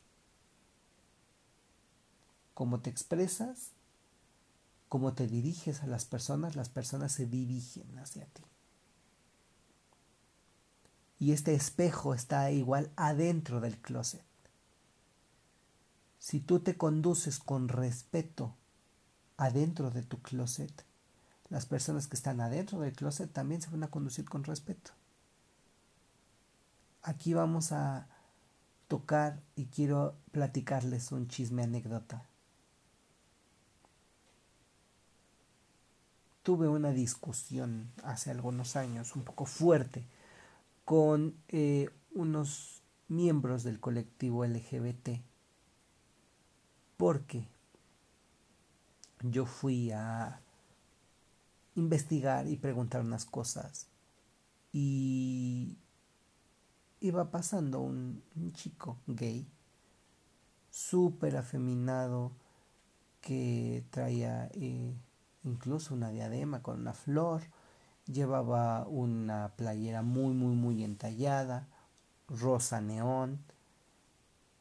Como 2.55 2.81
te 2.81 2.89
expresas, 2.89 3.73
como 4.89 5.13
te 5.13 5.27
diriges 5.27 5.83
a 5.83 5.87
las 5.87 6.07
personas, 6.07 6.57
las 6.57 6.71
personas 6.71 7.13
se 7.13 7.27
dirigen 7.27 7.99
hacia 7.99 8.25
ti. 8.25 8.43
Y 11.19 11.33
este 11.33 11.55
espejo 11.55 12.15
está 12.15 12.51
igual 12.51 12.91
adentro 12.97 13.61
del 13.61 13.79
closet. 13.79 14.25
Si 16.19 16.41
tú 16.41 16.61
te 16.61 16.77
conduces 16.77 17.39
con 17.39 17.69
respeto 17.69 18.55
adentro 19.37 19.91
de 19.91 20.03
tu 20.03 20.21
closet, 20.21 20.85
las 21.49 21.67
personas 21.67 22.09
que 22.09 22.17
están 22.17 22.41
adentro 22.41 22.81
del 22.81 22.93
closet 22.93 23.33
también 23.33 23.63
se 23.63 23.71
van 23.71 23.85
a 23.85 23.91
conducir 23.91 24.29
con 24.29 24.45
respeto. 24.45 24.91
Aquí 27.03 27.35
vamos 27.35 27.71
a 27.71 28.09
tocar 28.89 29.41
y 29.55 29.67
quiero 29.67 30.17
platicarles 30.33 31.13
un 31.13 31.29
chisme 31.29 31.63
anécdota. 31.63 32.27
Tuve 36.43 36.69
una 36.69 36.91
discusión 36.91 37.93
hace 38.03 38.31
algunos 38.31 38.77
años 38.77 39.15
un 39.17 39.23
poco 39.23 39.47
fuerte 39.47 40.05
con 40.87 41.37
eh, 41.49 41.91
unos 42.15 42.83
miembros 43.09 43.65
del 43.65 43.79
colectivo 43.81 44.47
LGBT 44.47 45.21
porque 46.97 47.49
yo 49.21 49.47
fui 49.47 49.91
a 49.91 50.41
investigar 51.75 52.47
y 52.49 52.57
preguntar 52.57 53.03
unas 53.03 53.25
cosas. 53.25 53.89
Y 54.73 55.77
iba 57.01 57.31
pasando 57.31 57.81
un, 57.81 58.23
chico 58.53 58.99
gay, 59.07 59.47
súper 60.71 61.37
afeminado, 61.37 62.33
que 63.21 63.85
traía 63.91 64.49
eh, 64.55 64.95
incluso 65.43 65.95
una 65.95 66.11
diadema 66.11 66.63
con 66.63 66.81
una 66.81 66.93
flor, 66.93 67.43
llevaba 68.07 68.87
una 68.87 69.53
playera 69.57 70.03
muy, 70.03 70.35
muy, 70.35 70.55
muy 70.55 70.85
entallada, 70.85 71.69
rosa 72.29 72.81
neón, 72.81 73.41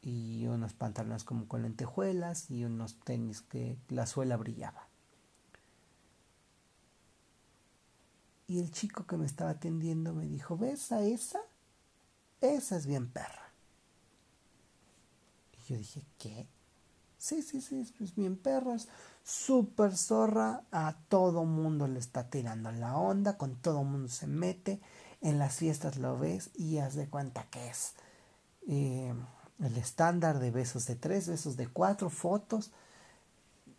y 0.01 0.45
unos 0.45 0.73
pantalones 0.73 1.23
como 1.23 1.47
con 1.47 1.63
lentejuelas 1.63 2.51
y 2.51 2.63
unos 2.63 2.99
tenis 2.99 3.41
que 3.41 3.77
la 3.89 4.05
suela 4.05 4.37
brillaba. 4.37 4.87
Y 8.47 8.59
el 8.59 8.71
chico 8.71 9.07
que 9.07 9.17
me 9.17 9.25
estaba 9.25 9.49
atendiendo 9.49 10.13
me 10.13 10.27
dijo, 10.27 10.57
¿ves 10.57 10.91
a 10.91 11.01
esa? 11.01 11.39
Esa 12.41 12.75
es 12.75 12.85
bien 12.85 13.09
perra. 13.09 13.51
Y 15.57 15.73
yo 15.73 15.77
dije, 15.77 16.05
¿qué? 16.19 16.47
Sí, 17.25 17.41
sí, 17.41 17.59
sí, 17.59 17.83
es 18.01 18.15
bien 18.15 18.35
perra, 18.37 18.75
es 18.75 18.87
súper 19.23 19.97
zorra, 19.97 20.61
a 20.71 20.95
todo 21.09 21.43
mundo 21.43 21.87
le 21.87 21.97
está 21.97 22.29
tirando 22.29 22.71
la 22.71 22.97
onda, 22.97 23.35
con 23.35 23.55
todo 23.55 23.83
mundo 23.83 24.09
se 24.09 24.27
mete, 24.27 24.79
en 25.21 25.39
las 25.39 25.55
fiestas 25.55 25.97
lo 25.97 26.19
ves 26.19 26.51
y 26.55 26.77
haz 26.77 26.93
de 26.93 27.07
cuenta 27.09 27.47
que 27.49 27.67
es 27.67 27.93
eh, 28.67 29.13
el 29.59 29.77
estándar 29.77 30.39
de 30.39 30.51
besos 30.51 30.87
de 30.87 30.95
tres, 30.95 31.27
besos 31.27 31.57
de 31.57 31.67
cuatro, 31.67 32.09
fotos, 32.11 32.71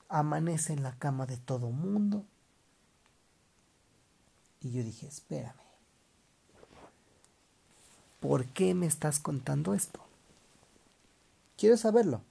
amanece 0.09 0.73
en 0.73 0.83
la 0.83 0.99
cama 0.99 1.27
de 1.27 1.37
todo 1.37 1.71
mundo, 1.71 2.25
y 4.61 4.71
yo 4.73 4.83
dije, 4.83 5.07
espérame, 5.07 5.55
¿por 8.21 8.45
qué 8.47 8.75
me 8.75 8.85
estás 8.87 9.19
contando 9.21 9.73
esto? 9.73 10.01
Quiero 11.57 11.77
saberlo. 11.77 12.23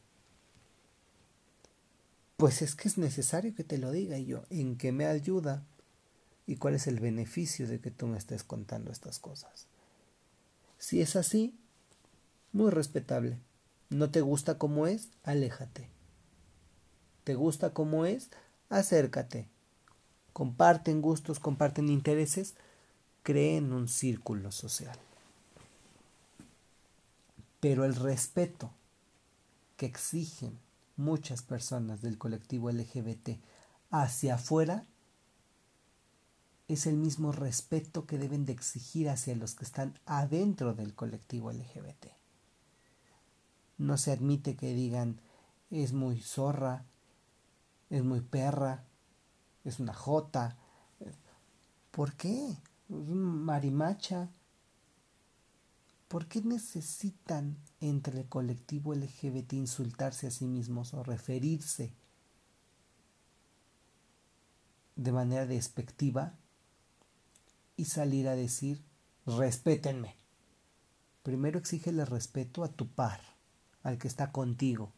Pues 2.37 2.61
es 2.61 2.75
que 2.75 2.87
es 2.87 2.97
necesario 2.97 3.55
que 3.55 3.63
te 3.63 3.77
lo 3.77 3.91
diga 3.91 4.17
y 4.17 4.25
yo, 4.25 4.43
¿en 4.49 4.77
qué 4.77 4.91
me 4.91 5.05
ayuda? 5.05 5.63
¿Y 6.47 6.57
cuál 6.57 6.75
es 6.75 6.87
el 6.87 6.99
beneficio 6.99 7.67
de 7.67 7.79
que 7.79 7.91
tú 7.91 8.07
me 8.07 8.17
estés 8.17 8.43
contando 8.43 8.91
estas 8.91 9.19
cosas? 9.19 9.67
Si 10.77 11.01
es 11.01 11.15
así, 11.15 11.57
muy 12.51 12.71
respetable. 12.71 13.39
¿No 13.89 14.11
te 14.11 14.21
gusta 14.21 14.57
como 14.57 14.87
es? 14.87 15.09
Aléjate. 15.23 15.89
¿Te 17.23 17.35
gusta 17.35 17.73
como 17.73 18.05
es? 18.05 18.29
Acércate 18.69 19.47
comparten 20.35 21.01
gustos, 21.01 21.39
comparten 21.39 21.87
intereses, 21.87 22.55
creen 23.23 23.71
un 23.71 23.87
círculo 23.87 24.51
social. 24.51 24.97
Pero 27.61 27.85
el 27.85 27.95
respeto 27.95 28.69
que 29.77 29.85
exigen 29.85 30.59
muchas 30.97 31.41
personas 31.41 32.01
del 32.01 32.17
colectivo 32.17 32.71
LGBT 32.71 33.39
hacia 33.91 34.35
afuera 34.35 34.85
es 36.67 36.87
el 36.87 36.95
mismo 36.95 37.31
respeto 37.31 38.05
que 38.05 38.17
deben 38.17 38.45
de 38.45 38.53
exigir 38.53 39.09
hacia 39.09 39.35
los 39.35 39.55
que 39.55 39.65
están 39.65 39.99
adentro 40.05 40.73
del 40.73 40.95
colectivo 40.95 41.51
LGBT. 41.51 42.07
No 43.77 43.97
se 43.97 44.11
admite 44.11 44.55
que 44.55 44.73
digan 44.73 45.19
es 45.69 45.93
muy 45.93 46.21
zorra, 46.21 46.85
es 47.89 48.03
muy 48.03 48.21
perra, 48.21 48.85
es 49.63 49.79
una 49.79 49.93
jota. 49.93 50.57
¿Por 51.91 52.13
qué? 52.13 52.55
Marimacha. 52.87 54.29
¿Por 56.15 56.27
qué 56.27 56.41
necesitan 56.41 57.57
entre 57.81 58.21
el 58.21 58.29
colectivo 58.29 58.95
LGBT 58.95 59.51
insultarse 59.51 60.27
a 60.27 60.31
sí 60.31 60.45
mismos 60.45 60.93
o 60.93 61.03
referirse 61.03 61.91
de 64.95 65.11
manera 65.11 65.45
despectiva 65.45 66.33
y 67.75 67.83
salir 67.83 68.29
a 68.29 68.37
decir, 68.37 68.81
respétenme? 69.25 70.15
Primero 71.21 71.59
exígele 71.59 72.05
respeto 72.05 72.63
a 72.63 72.69
tu 72.69 72.87
par, 72.87 73.19
al 73.83 73.97
que 73.97 74.07
está 74.07 74.31
contigo. 74.31 74.93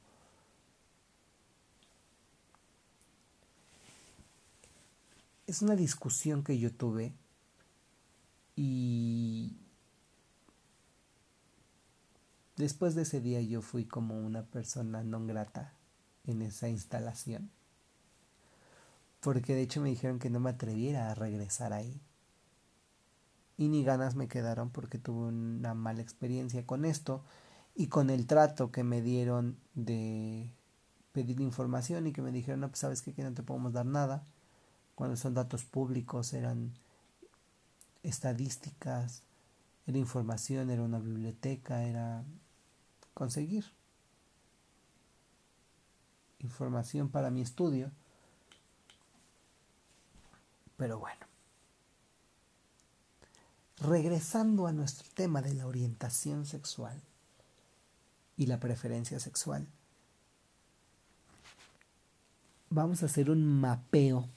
Es 5.47 5.63
una 5.63 5.75
discusión 5.75 6.43
que 6.43 6.59
yo 6.59 6.71
tuve 6.71 7.11
y 8.55 9.57
después 12.57 12.95
de 12.95 13.03
ese 13.03 13.21
día 13.21 13.41
yo 13.41 13.61
fui 13.61 13.85
como 13.85 14.19
una 14.19 14.43
persona 14.43 15.03
no 15.03 15.25
grata 15.25 15.73
en 16.25 16.41
esa 16.41 16.67
instalación. 16.67 17.49
Porque 19.21 19.55
de 19.55 19.61
hecho 19.61 19.81
me 19.81 19.89
dijeron 19.89 20.19
que 20.19 20.29
no 20.29 20.39
me 20.39 20.49
atreviera 20.49 21.09
a 21.09 21.15
regresar 21.15 21.73
ahí 21.73 22.01
y 23.57 23.69
ni 23.69 23.83
ganas 23.83 24.15
me 24.15 24.27
quedaron 24.27 24.69
porque 24.69 24.99
tuve 24.99 25.27
una 25.27 25.73
mala 25.73 26.01
experiencia 26.01 26.65
con 26.65 26.85
esto 26.85 27.23
y 27.75 27.87
con 27.87 28.09
el 28.09 28.27
trato 28.27 28.71
que 28.71 28.83
me 28.83 29.01
dieron 29.01 29.57
de 29.73 30.51
pedir 31.11 31.41
información 31.41 32.05
y 32.07 32.13
que 32.13 32.21
me 32.21 32.31
dijeron, 32.31 32.59
no, 32.59 32.69
pues 32.69 32.79
sabes 32.79 33.01
que 33.01 33.11
no 33.23 33.33
te 33.33 33.43
podemos 33.43 33.73
dar 33.73 33.85
nada. 33.85 34.23
Cuando 34.95 35.15
son 35.15 35.33
datos 35.33 35.63
públicos 35.63 36.33
eran 36.33 36.73
estadísticas, 38.03 39.23
era 39.87 39.97
información, 39.97 40.69
era 40.69 40.83
una 40.83 40.99
biblioteca, 40.99 41.83
era 41.83 42.23
conseguir 43.17 43.65
información 46.37 47.09
para 47.09 47.31
mi 47.31 47.41
estudio. 47.41 47.91
Pero 50.77 50.99
bueno. 50.99 51.25
Regresando 53.79 54.67
a 54.67 54.71
nuestro 54.71 55.07
tema 55.15 55.41
de 55.41 55.55
la 55.55 55.65
orientación 55.65 56.45
sexual 56.45 57.01
y 58.37 58.45
la 58.45 58.59
preferencia 58.59 59.19
sexual, 59.19 59.67
vamos 62.69 63.01
a 63.01 63.07
hacer 63.07 63.31
un 63.31 63.43
mapeo 63.59 64.29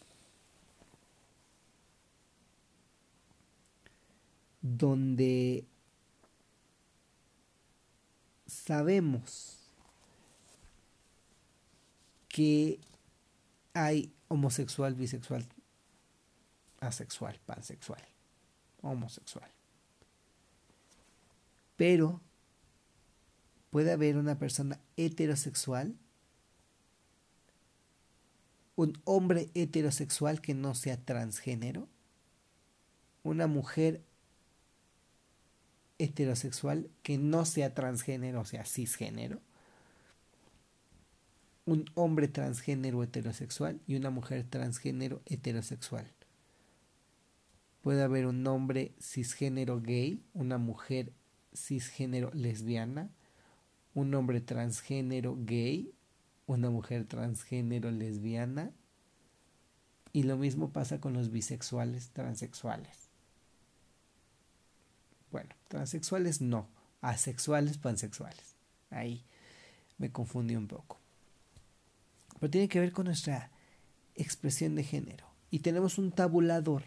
donde 4.62 5.69
sabemos 8.50 9.58
que 12.28 12.78
hay 13.74 14.12
homosexual, 14.28 14.94
bisexual, 14.94 15.46
asexual, 16.80 17.38
pansexual 17.46 18.02
homosexual. 18.82 19.50
Pero 21.76 22.20
puede 23.70 23.92
haber 23.92 24.16
una 24.16 24.38
persona 24.38 24.80
heterosexual, 24.96 25.96
un 28.76 29.00
hombre 29.04 29.50
heterosexual 29.54 30.40
que 30.40 30.54
no 30.54 30.74
sea 30.74 31.02
transgénero, 31.02 31.88
una 33.22 33.46
mujer 33.46 34.02
heterosexual 36.02 36.90
que 37.02 37.18
no 37.18 37.44
sea 37.44 37.74
transgénero, 37.74 38.40
o 38.40 38.44
sea, 38.44 38.64
cisgénero, 38.64 39.40
un 41.66 41.84
hombre 41.94 42.26
transgénero 42.28 43.02
heterosexual 43.02 43.80
y 43.86 43.96
una 43.96 44.10
mujer 44.10 44.44
transgénero 44.48 45.22
heterosexual. 45.26 46.06
Puede 47.82 48.02
haber 48.02 48.26
un 48.26 48.46
hombre 48.46 48.94
cisgénero 49.00 49.80
gay, 49.80 50.22
una 50.34 50.58
mujer 50.58 51.12
cisgénero 51.54 52.30
lesbiana, 52.34 53.10
un 53.94 54.14
hombre 54.14 54.40
transgénero 54.40 55.36
gay, 55.38 55.92
una 56.46 56.70
mujer 56.70 57.06
transgénero 57.06 57.90
lesbiana. 57.90 58.72
Y 60.12 60.24
lo 60.24 60.36
mismo 60.36 60.72
pasa 60.72 61.00
con 61.00 61.12
los 61.12 61.30
bisexuales, 61.30 62.10
transexuales. 62.10 63.09
Bueno, 65.30 65.54
transexuales 65.68 66.40
no, 66.40 66.68
asexuales, 67.00 67.78
pansexuales. 67.78 68.56
Ahí 68.90 69.24
me 69.98 70.10
confundí 70.10 70.56
un 70.56 70.66
poco. 70.66 70.98
Pero 72.38 72.50
tiene 72.50 72.68
que 72.68 72.80
ver 72.80 72.92
con 72.92 73.06
nuestra 73.06 73.50
expresión 74.14 74.74
de 74.74 74.84
género. 74.84 75.26
Y 75.50 75.60
tenemos 75.60 75.98
un 75.98 76.12
tabulador 76.12 76.84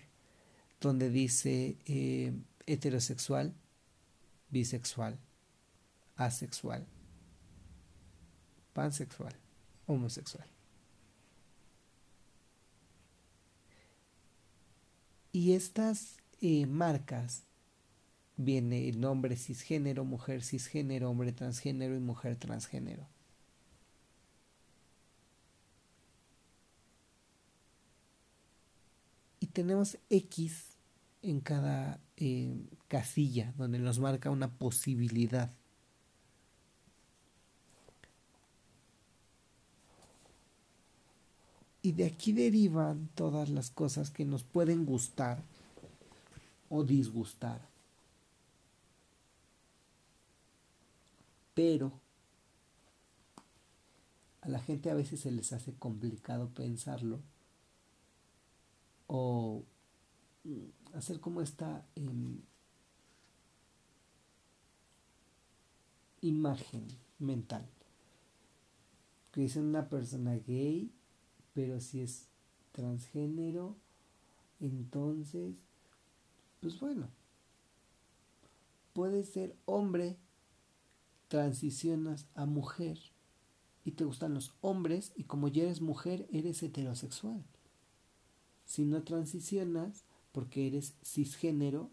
donde 0.82 1.10
dice 1.10 1.78
eh, 1.86 2.34
heterosexual, 2.66 3.54
bisexual, 4.50 5.18
asexual, 6.16 6.86
pansexual, 8.74 9.34
homosexual. 9.86 10.48
Y 15.32 15.54
estas 15.54 16.18
eh, 16.42 16.66
marcas 16.68 17.44
viene 18.38 18.90
el 18.90 19.00
nombre 19.00 19.36
cisgénero, 19.36 20.06
mujer 20.06 20.44
cisgénero, 20.44 21.10
hombre 21.10 21.32
transgénero 21.32 21.96
y 21.96 22.00
mujer 22.00 22.36
transgénero. 22.38 23.08
Y 29.40 29.48
tenemos 29.48 29.98
X 30.10 30.78
en 31.22 31.40
cada 31.40 32.00
eh, 32.18 32.56
casilla 32.88 33.54
donde 33.58 33.80
nos 33.80 34.00
marca 34.00 34.30
una 34.30 34.52
posibilidad. 34.52 35.52
Y 41.82 41.92
de 41.92 42.06
aquí 42.06 42.32
derivan 42.32 43.10
todas 43.14 43.50
las 43.50 43.70
cosas 43.70 44.10
que 44.10 44.24
nos 44.24 44.44
pueden 44.44 44.86
gustar 44.86 45.44
o 46.70 46.84
disgustar. 46.84 47.73
Pero 51.54 52.00
a 54.42 54.50
la 54.50 54.60
gente 54.60 54.90
a 54.90 54.96
veces 54.96 55.22
se 55.22 55.32
les 55.32 55.54
hace 55.54 55.74
complicado 55.76 56.50
pensarlo 56.50 57.22
o 59.08 59.64
hacer 60.94 61.20
como 61.20 61.42
esta 61.42 61.86
em, 61.96 62.42
imagen 66.22 66.88
mental. 67.20 67.66
Que 69.32 69.42
dice 69.42 69.60
una 69.60 69.90
persona 69.90 70.36
gay, 70.36 70.92
pero 71.54 71.80
si 71.80 72.02
es 72.02 72.28
transgénero, 72.72 73.76
entonces, 74.60 75.56
pues 76.60 76.80
bueno, 76.80 77.08
puede 78.94 79.24
ser 79.24 79.56
hombre, 79.66 80.18
transicionas 81.34 82.28
a 82.36 82.46
mujer 82.46 83.00
y 83.84 83.94
te 83.94 84.06
gustan 84.06 84.36
los 84.36 84.54
hombres 84.62 85.14
y 85.16 85.24
como 85.24 85.48
ya 85.48 85.64
eres 85.64 85.82
mujer, 85.82 86.28
eres 86.32 86.62
heterosexual. 86.62 87.44
Si 88.66 88.86
no 88.86 89.02
transicionas, 89.02 90.04
porque 90.32 90.68
eres 90.68 90.94
cisgénero, 91.04 91.90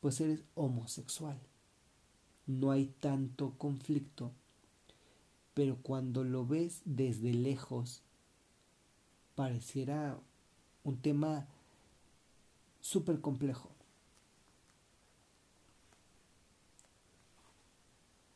pues 0.00 0.22
eres 0.22 0.44
homosexual. 0.54 1.38
No 2.46 2.70
hay 2.70 2.86
tanto 2.86 3.52
conflicto, 3.58 4.32
pero 5.52 5.76
cuando 5.82 6.24
lo 6.24 6.46
ves 6.46 6.80
desde 6.86 7.34
lejos, 7.34 8.00
pareciera 9.34 10.18
un 10.84 10.96
tema 11.02 11.46
súper 12.80 13.20
complejo. 13.20 13.68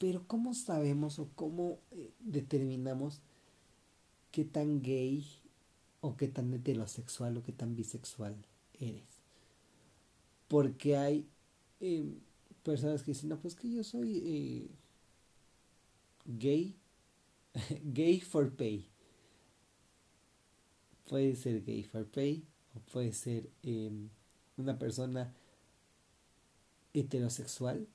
Pero 0.02 0.26
¿cómo 0.26 0.52
sabemos 0.52 1.20
o 1.20 1.28
cómo 1.36 1.78
eh, 1.92 2.10
determinamos 2.18 3.20
qué 4.32 4.44
tan 4.44 4.82
gay 4.82 5.24
o 6.00 6.16
qué 6.16 6.26
tan 6.26 6.52
heterosexual 6.52 7.36
o 7.36 7.44
qué 7.44 7.52
tan 7.52 7.76
bisexual 7.76 8.34
eres. 8.80 9.22
Porque 10.48 10.96
hay 10.96 11.28
em, 11.78 12.18
personas 12.64 13.04
que 13.04 13.12
dicen, 13.12 13.28
no, 13.28 13.38
pues 13.38 13.54
que 13.54 13.70
yo 13.70 13.84
soy 13.84 14.18
eh, 14.24 14.70
gay, 16.26 16.74
gay 17.84 18.20
for 18.20 18.52
pay. 18.52 18.88
Puede 21.08 21.36
ser 21.36 21.64
gay 21.64 21.84
for 21.84 22.04
pay 22.06 22.44
o 22.74 22.80
puede 22.80 23.12
ser 23.12 23.48
em, 23.62 24.08
una 24.56 24.76
persona 24.80 25.32
heterosexual 26.92 27.86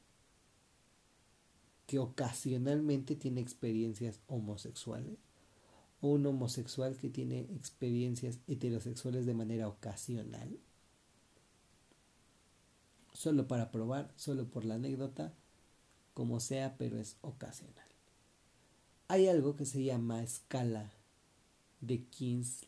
que 1.87 1.99
ocasionalmente 1.99 3.15
tiene 3.15 3.41
experiencias 3.41 4.19
homosexuales 4.27 5.17
o 6.01 6.09
un 6.09 6.25
homosexual 6.25 6.95
que 6.97 7.09
tiene 7.09 7.39
experiencias 7.55 8.39
heterosexuales 8.47 9.25
de 9.25 9.33
manera 9.33 9.67
ocasional. 9.67 10.59
Solo 13.13 13.47
para 13.47 13.71
probar, 13.71 14.11
solo 14.15 14.45
por 14.45 14.65
la 14.65 14.75
anécdota, 14.75 15.33
como 16.13 16.39
sea, 16.39 16.77
pero 16.77 16.99
es 16.99 17.17
ocasional. 17.21 17.87
Hay 19.07 19.27
algo 19.27 19.55
que 19.55 19.65
se 19.65 19.83
llama 19.83 20.21
escala 20.21 20.91
de 21.79 22.03
Kinsey. 22.03 22.67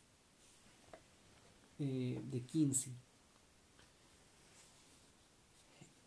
Eh, 1.78 2.20
de 2.30 2.40
Kinsey 2.42 2.94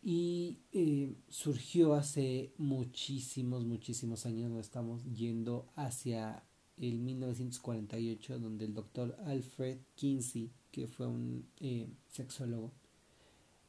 y 0.03 0.59
eh, 0.73 1.15
surgió 1.29 1.93
hace 1.93 2.51
muchísimos, 2.57 3.63
muchísimos 3.63 4.25
años, 4.25 4.51
nos 4.51 4.65
estamos 4.65 5.05
yendo 5.05 5.71
hacia 5.75 6.43
el 6.75 6.99
1948, 6.99 8.37
donde 8.37 8.65
el 8.65 8.73
doctor 8.73 9.15
Alfred 9.25 9.77
Kinsey, 9.95 10.51
que 10.71 10.87
fue 10.87 11.07
un 11.07 11.47
eh, 11.61 11.87
sexólogo 12.09 12.73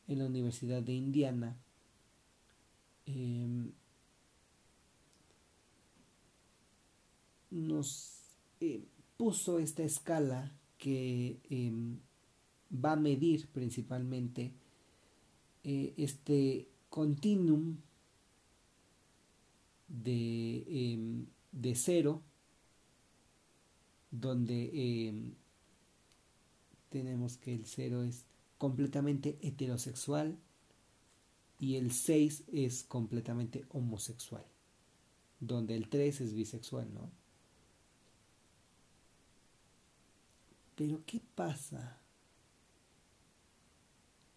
en 0.08 0.18
la 0.18 0.26
Universidad 0.26 0.82
de 0.82 0.94
Indiana, 0.94 1.56
em, 3.06 3.70
nos 7.52 8.22
eh, 8.60 8.84
puso 9.16 9.60
esta 9.60 9.84
escala 9.84 10.52
que 10.78 11.38
em, 11.48 12.00
va 12.72 12.92
a 12.92 12.96
medir 12.96 13.46
principalmente 13.52 14.52
eh, 15.64 15.94
este 15.96 16.68
continuum 16.90 17.76
de, 19.88 20.64
em, 20.68 21.26
de 21.52 21.74
cero, 21.74 22.22
donde 24.10 25.08
em, 25.08 25.34
tenemos 26.90 27.36
que 27.36 27.54
el 27.54 27.66
cero 27.66 28.04
es 28.04 28.24
completamente 28.58 29.38
heterosexual 29.40 30.38
y 31.58 31.76
el 31.76 31.92
6 31.92 32.44
es 32.52 32.84
completamente 32.84 33.64
homosexual, 33.70 34.44
donde 35.40 35.76
el 35.76 35.88
3 35.88 36.20
es 36.20 36.34
bisexual, 36.34 36.92
¿no? 36.92 37.10
Pero 40.76 41.02
¿qué 41.06 41.22
pasa 41.34 42.03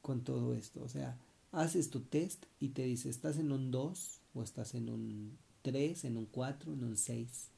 con 0.07 0.21
todo 0.21 0.53
esto. 0.53 0.81
O 0.81 0.87
sea, 0.87 1.17
haces 1.51 1.89
tu 1.89 1.99
test 1.99 2.45
y 2.61 2.69
te 2.69 2.83
dice, 2.83 3.09
¿estás 3.09 3.37
en 3.37 3.51
un 3.51 3.71
2 3.71 4.21
o 4.35 4.41
estás 4.41 4.73
en 4.73 4.89
un 4.89 5.37
3, 5.63 6.05
en 6.05 6.15
un 6.15 6.25
4, 6.27 6.71
en 6.71 6.83
un 6.85 6.95
6? 6.95 7.49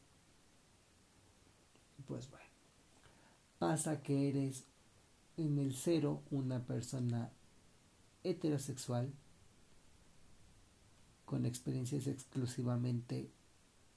Pues 2.07 2.27
bueno, 2.31 2.47
pasa 3.59 4.01
que 4.01 4.29
eres 4.29 4.63
en 5.37 5.59
el 5.59 5.75
0 5.75 6.23
una 6.31 6.65
persona 6.65 7.31
heterosexual 8.23 9.13
con 11.25 11.45
experiencias 11.45 12.07
exclusivamente 12.07 13.29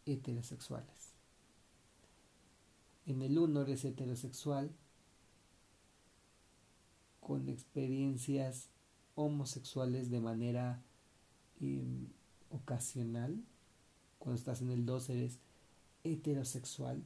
heterosexuales. 0.05 1.15
En 3.07 3.23
el 3.23 3.39
1 3.39 3.63
eres 3.63 3.87
heterosexual 3.87 4.71
con 7.23 7.49
experiencias 7.49 8.69
homosexuales 9.15 10.11
de 10.11 10.21
manera 10.21 10.83
em, 11.61 12.09
ocasional. 12.51 13.41
Cuando 14.19 14.39
estás 14.39 14.61
en 14.61 14.71
el 14.71 14.85
2 14.85 15.11
eres 15.11 15.39
heterosexual 16.03 17.03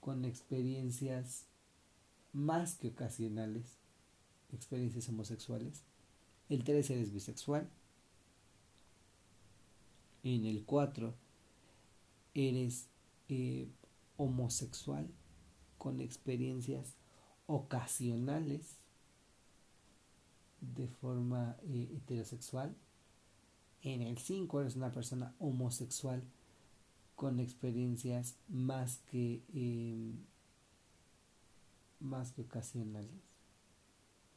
con 0.00 0.26
experiencias 0.26 1.46
más 2.32 2.74
que 2.74 2.88
ocasionales, 2.88 3.78
experiencias 4.52 5.08
homosexuales. 5.08 5.82
El 6.50 6.62
3 6.62 6.90
eres 6.90 7.12
bisexual. 7.12 7.70
En 10.24 10.44
el 10.44 10.64
4 10.64 11.14
eres 12.34 12.86
eh, 13.30 13.66
homosexual 14.18 15.08
con 15.78 16.00
experiencias 16.00 16.96
ocasionales 17.46 18.81
de 20.62 20.88
forma 20.88 21.56
eh, 21.64 21.88
heterosexual. 21.96 22.74
En 23.82 24.00
el 24.00 24.18
5 24.18 24.60
eres 24.60 24.76
una 24.76 24.92
persona 24.92 25.34
homosexual 25.38 26.22
con 27.16 27.40
experiencias 27.40 28.36
más 28.48 28.98
que 29.10 29.42
em, 29.52 30.16
más 32.00 32.32
que 32.32 32.42
ocasionales. 32.42 33.10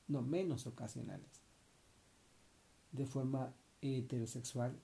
No, 0.07 0.21
menos 0.21 0.67
ocasionales. 0.67 1.41
De 2.91 3.05
forma 3.05 3.53
heterosexual. 3.81 4.79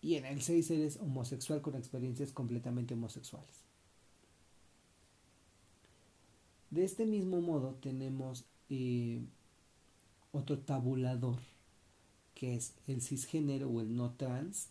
Y 0.00 0.14
en 0.14 0.24
el 0.24 0.40
6 0.40 0.70
eres 0.70 0.96
homosexual 0.96 1.60
con 1.62 1.74
experiencias 1.74 2.32
completamente 2.32 2.94
homosexuales. 2.94 3.64
De 6.70 6.84
este 6.84 7.04
mismo 7.04 7.40
modo 7.40 7.74
tenemos 7.74 8.46
eh, 8.68 9.24
otro 10.32 10.58
tabulador, 10.58 11.38
que 12.34 12.54
es 12.54 12.74
el 12.86 13.02
cisgénero 13.02 13.68
o 13.68 13.80
el 13.80 13.96
no 13.96 14.12
trans. 14.12 14.68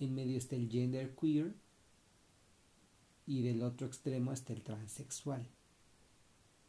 En 0.00 0.14
medio 0.14 0.38
está 0.38 0.56
el 0.56 0.68
gender 0.68 1.14
queer 1.14 1.54
y 3.26 3.42
del 3.42 3.62
otro 3.62 3.86
extremo 3.86 4.32
está 4.32 4.52
el 4.52 4.62
transexual. 4.62 5.46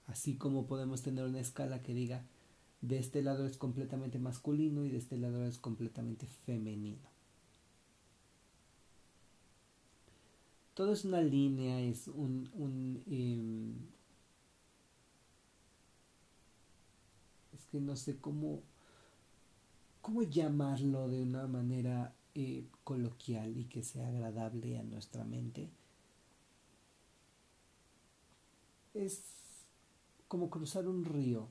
Así 0.07 0.35
como 0.35 0.65
podemos 0.65 1.01
tener 1.01 1.25
una 1.25 1.39
escala 1.39 1.81
que 1.81 1.93
diga 1.93 2.23
de 2.81 2.99
este 2.99 3.21
lado 3.21 3.45
es 3.47 3.57
completamente 3.57 4.19
masculino 4.19 4.85
y 4.85 4.89
de 4.89 4.97
este 4.97 5.17
lado 5.17 5.45
es 5.45 5.57
completamente 5.57 6.27
femenino. 6.27 7.13
Todo 10.73 10.91
es 10.91 11.05
una 11.05 11.21
línea, 11.21 11.79
es 11.79 12.07
un, 12.07 12.49
un 12.53 13.03
em, 13.07 13.75
que 17.73 17.81
no 17.81 17.95
sé 17.95 18.17
cómo, 18.17 18.61
cómo 19.99 20.21
llamarlo 20.21 21.09
de 21.09 21.23
una 21.23 21.47
manera 21.47 22.13
eh, 22.35 22.67
coloquial 22.83 23.57
y 23.57 23.65
que 23.65 23.81
sea 23.81 24.09
agradable 24.09 24.77
a 24.77 24.83
nuestra 24.83 25.23
mente. 25.23 25.71
Es 28.93 29.23
como 30.27 30.51
cruzar 30.51 30.87
un 30.87 31.03
río 31.03 31.47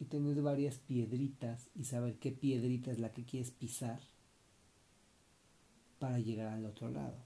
y 0.00 0.06
tener 0.06 0.42
varias 0.42 0.78
piedritas 0.78 1.70
y 1.76 1.84
saber 1.84 2.18
qué 2.18 2.32
piedrita 2.32 2.90
es 2.90 2.98
la 2.98 3.12
que 3.12 3.24
quieres 3.24 3.52
pisar 3.52 4.00
para 6.00 6.18
llegar 6.18 6.48
al 6.48 6.66
otro 6.66 6.90
lado. 6.90 7.16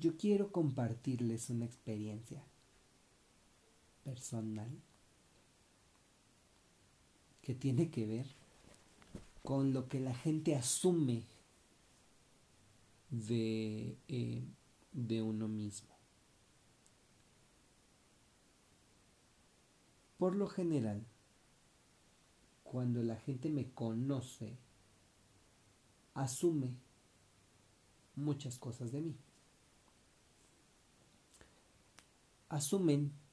Yo 0.00 0.16
quiero 0.16 0.50
compartirles 0.50 1.50
una 1.50 1.66
experiencia 1.66 2.42
personal 4.06 4.70
que 7.42 7.56
tiene 7.56 7.90
que 7.90 8.06
ver 8.06 8.26
con 9.42 9.72
lo 9.72 9.88
que 9.88 9.98
la 9.98 10.14
gente 10.14 10.54
asume 10.54 11.24
de, 13.10 13.96
eh, 14.06 14.44
de 14.92 15.22
uno 15.22 15.48
mismo. 15.48 15.88
Por 20.18 20.36
lo 20.36 20.46
general, 20.46 21.04
cuando 22.62 23.02
la 23.02 23.16
gente 23.16 23.50
me 23.50 23.72
conoce, 23.72 24.56
asume 26.14 26.76
muchas 28.14 28.56
cosas 28.56 28.92
de 28.92 29.00
mí. 29.00 29.16
Asumen 32.48 33.25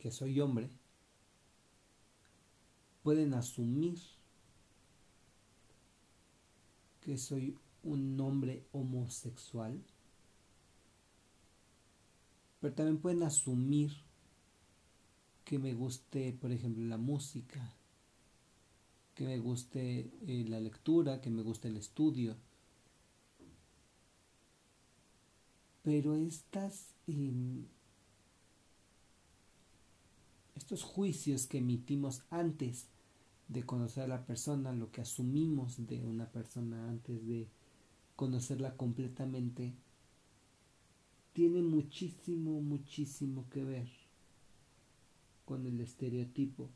que 0.00 0.10
soy 0.10 0.40
hombre, 0.40 0.70
pueden 3.02 3.34
asumir 3.34 3.98
que 7.00 7.18
soy 7.18 7.56
un 7.82 8.18
hombre 8.18 8.64
homosexual, 8.72 9.78
pero 12.60 12.74
también 12.74 12.98
pueden 12.98 13.22
asumir 13.22 13.92
que 15.44 15.58
me 15.58 15.74
guste, 15.74 16.32
por 16.32 16.50
ejemplo, 16.50 16.84
la 16.84 16.98
música, 16.98 17.74
que 19.14 19.26
me 19.26 19.38
guste 19.38 20.10
eh, 20.26 20.44
la 20.48 20.60
lectura, 20.60 21.20
que 21.20 21.28
me 21.28 21.42
guste 21.42 21.68
el 21.68 21.76
estudio. 21.76 22.36
Pero 25.82 26.14
estas 26.14 26.94
em, 27.06 27.66
estos 30.60 30.82
juicios 30.82 31.46
que 31.46 31.56
emitimos 31.56 32.22
antes 32.28 32.86
de 33.48 33.64
conocer 33.64 34.04
a 34.04 34.08
la 34.08 34.26
persona, 34.26 34.74
lo 34.74 34.92
que 34.92 35.00
asumimos 35.00 35.86
de 35.86 36.04
una 36.04 36.26
persona 36.26 36.90
antes 36.90 37.26
de 37.26 37.48
conocerla 38.14 38.76
completamente, 38.76 39.72
tiene 41.32 41.62
muchísimo, 41.62 42.60
muchísimo 42.60 43.48
que 43.48 43.64
ver 43.64 43.88
con 45.46 45.64
el 45.64 45.80
estereotipo. 45.80 46.68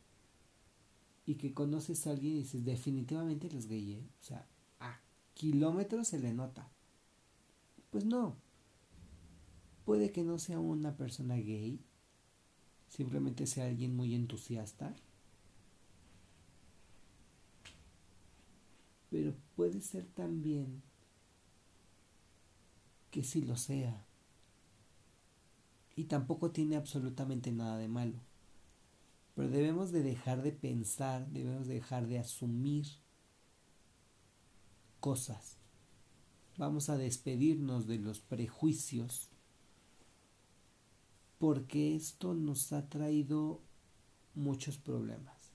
Y 1.27 1.35
que 1.35 1.53
conoces 1.53 2.07
a 2.07 2.13
alguien 2.13 2.37
y 2.37 2.39
dices, 2.39 2.65
definitivamente 2.65 3.49
eres 3.49 3.67
gay, 3.67 3.93
¿eh? 3.93 4.09
o 4.21 4.25
sea, 4.25 4.47
a 4.81 4.99
kilómetros 5.35 6.09
se 6.09 6.19
le 6.19 6.33
nota. 6.33 6.71
Pues 7.91 8.07
no, 8.07 8.37
puede 9.85 10.11
que 10.11 10.23
no 10.23 10.39
sea 10.39 10.59
una 10.59 10.97
persona 10.97 11.37
gay, 11.37 11.81
simplemente 12.95 13.47
sea 13.47 13.67
alguien 13.67 13.97
muy 13.97 14.15
entusiasta. 14.15 14.95
Pero 19.11 19.35
puede 19.57 19.81
ser 19.81 20.07
también 20.07 20.83
que 23.11 23.25
sí 23.25 23.43
lo 23.43 23.57
sea. 23.57 24.05
Y 25.97 26.05
tampoco 26.05 26.51
tiene 26.51 26.77
absolutamente 26.77 27.51
nada 27.53 27.79
de 27.79 27.89
malo. 27.89 28.19
Pero 29.35 29.49
debemos 29.49 29.91
de 29.91 30.03
dejar 30.03 30.43
de 30.43 30.53
pensar, 30.53 31.29
debemos 31.31 31.67
de 31.67 31.75
dejar 31.75 32.07
de 32.07 32.21
asumir 32.21 32.87
cosas. 35.01 35.57
Vamos 36.57 36.89
a 36.89 36.97
despedirnos 36.97 37.89
de 37.89 37.99
los 37.99 38.21
prejuicios 38.21 39.34
porque 41.39 41.95
esto 41.97 42.35
nos 42.35 42.73
ha 42.73 42.89
traído 42.89 43.61
muchos 44.35 44.79
problemas. 44.79 45.53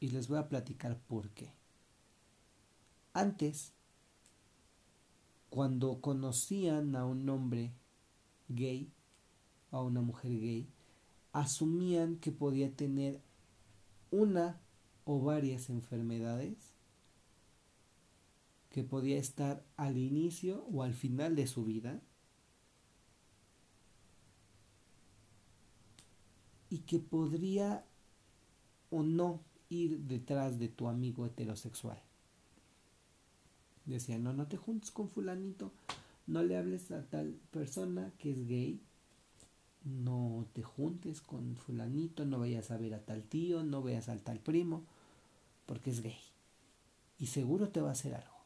Y 0.00 0.08
les 0.08 0.28
voy 0.28 0.38
a 0.38 0.48
platicar 0.48 0.98
por 0.98 1.30
qué. 1.30 1.52
Antes, 3.12 3.72
cuando 5.50 6.00
conocían 6.00 6.96
a 6.96 7.04
un 7.04 7.28
hombre 7.28 7.72
gay, 8.48 8.90
a 9.70 9.80
una 9.80 10.00
mujer 10.00 10.32
gay, 10.32 10.68
asumían 11.32 12.16
que 12.16 12.32
podía 12.32 12.74
tener 12.74 13.20
una 14.10 14.60
o 15.04 15.20
varias 15.20 15.70
enfermedades, 15.70 16.56
que 18.70 18.82
podía 18.82 19.18
estar 19.18 19.64
al 19.76 19.98
inicio 19.98 20.64
o 20.72 20.82
al 20.82 20.94
final 20.94 21.36
de 21.36 21.46
su 21.46 21.64
vida, 21.64 22.02
y 26.72 26.78
que 26.78 26.98
podría 26.98 27.84
o 28.90 29.02
no 29.02 29.42
ir 29.68 29.98
detrás 29.98 30.58
de 30.58 30.68
tu 30.68 30.88
amigo 30.88 31.26
heterosexual. 31.26 32.00
Decía, 33.84 34.18
no, 34.18 34.32
no 34.32 34.46
te 34.46 34.56
juntes 34.56 34.90
con 34.90 35.10
fulanito, 35.10 35.70
no 36.26 36.42
le 36.42 36.56
hables 36.56 36.90
a 36.90 37.02
tal 37.02 37.38
persona 37.50 38.10
que 38.16 38.30
es 38.30 38.48
gay, 38.48 38.80
no 39.84 40.46
te 40.54 40.62
juntes 40.62 41.20
con 41.20 41.56
fulanito, 41.56 42.24
no 42.24 42.38
vayas 42.38 42.70
a 42.70 42.78
ver 42.78 42.94
a 42.94 43.04
tal 43.04 43.22
tío, 43.22 43.62
no 43.62 43.82
veas 43.82 44.08
al 44.08 44.22
tal 44.22 44.38
primo, 44.38 44.82
porque 45.66 45.90
es 45.90 46.00
gay. 46.00 46.20
Y 47.18 47.26
seguro 47.26 47.68
te 47.68 47.82
va 47.82 47.90
a 47.90 47.92
hacer 47.92 48.14
algo. 48.14 48.38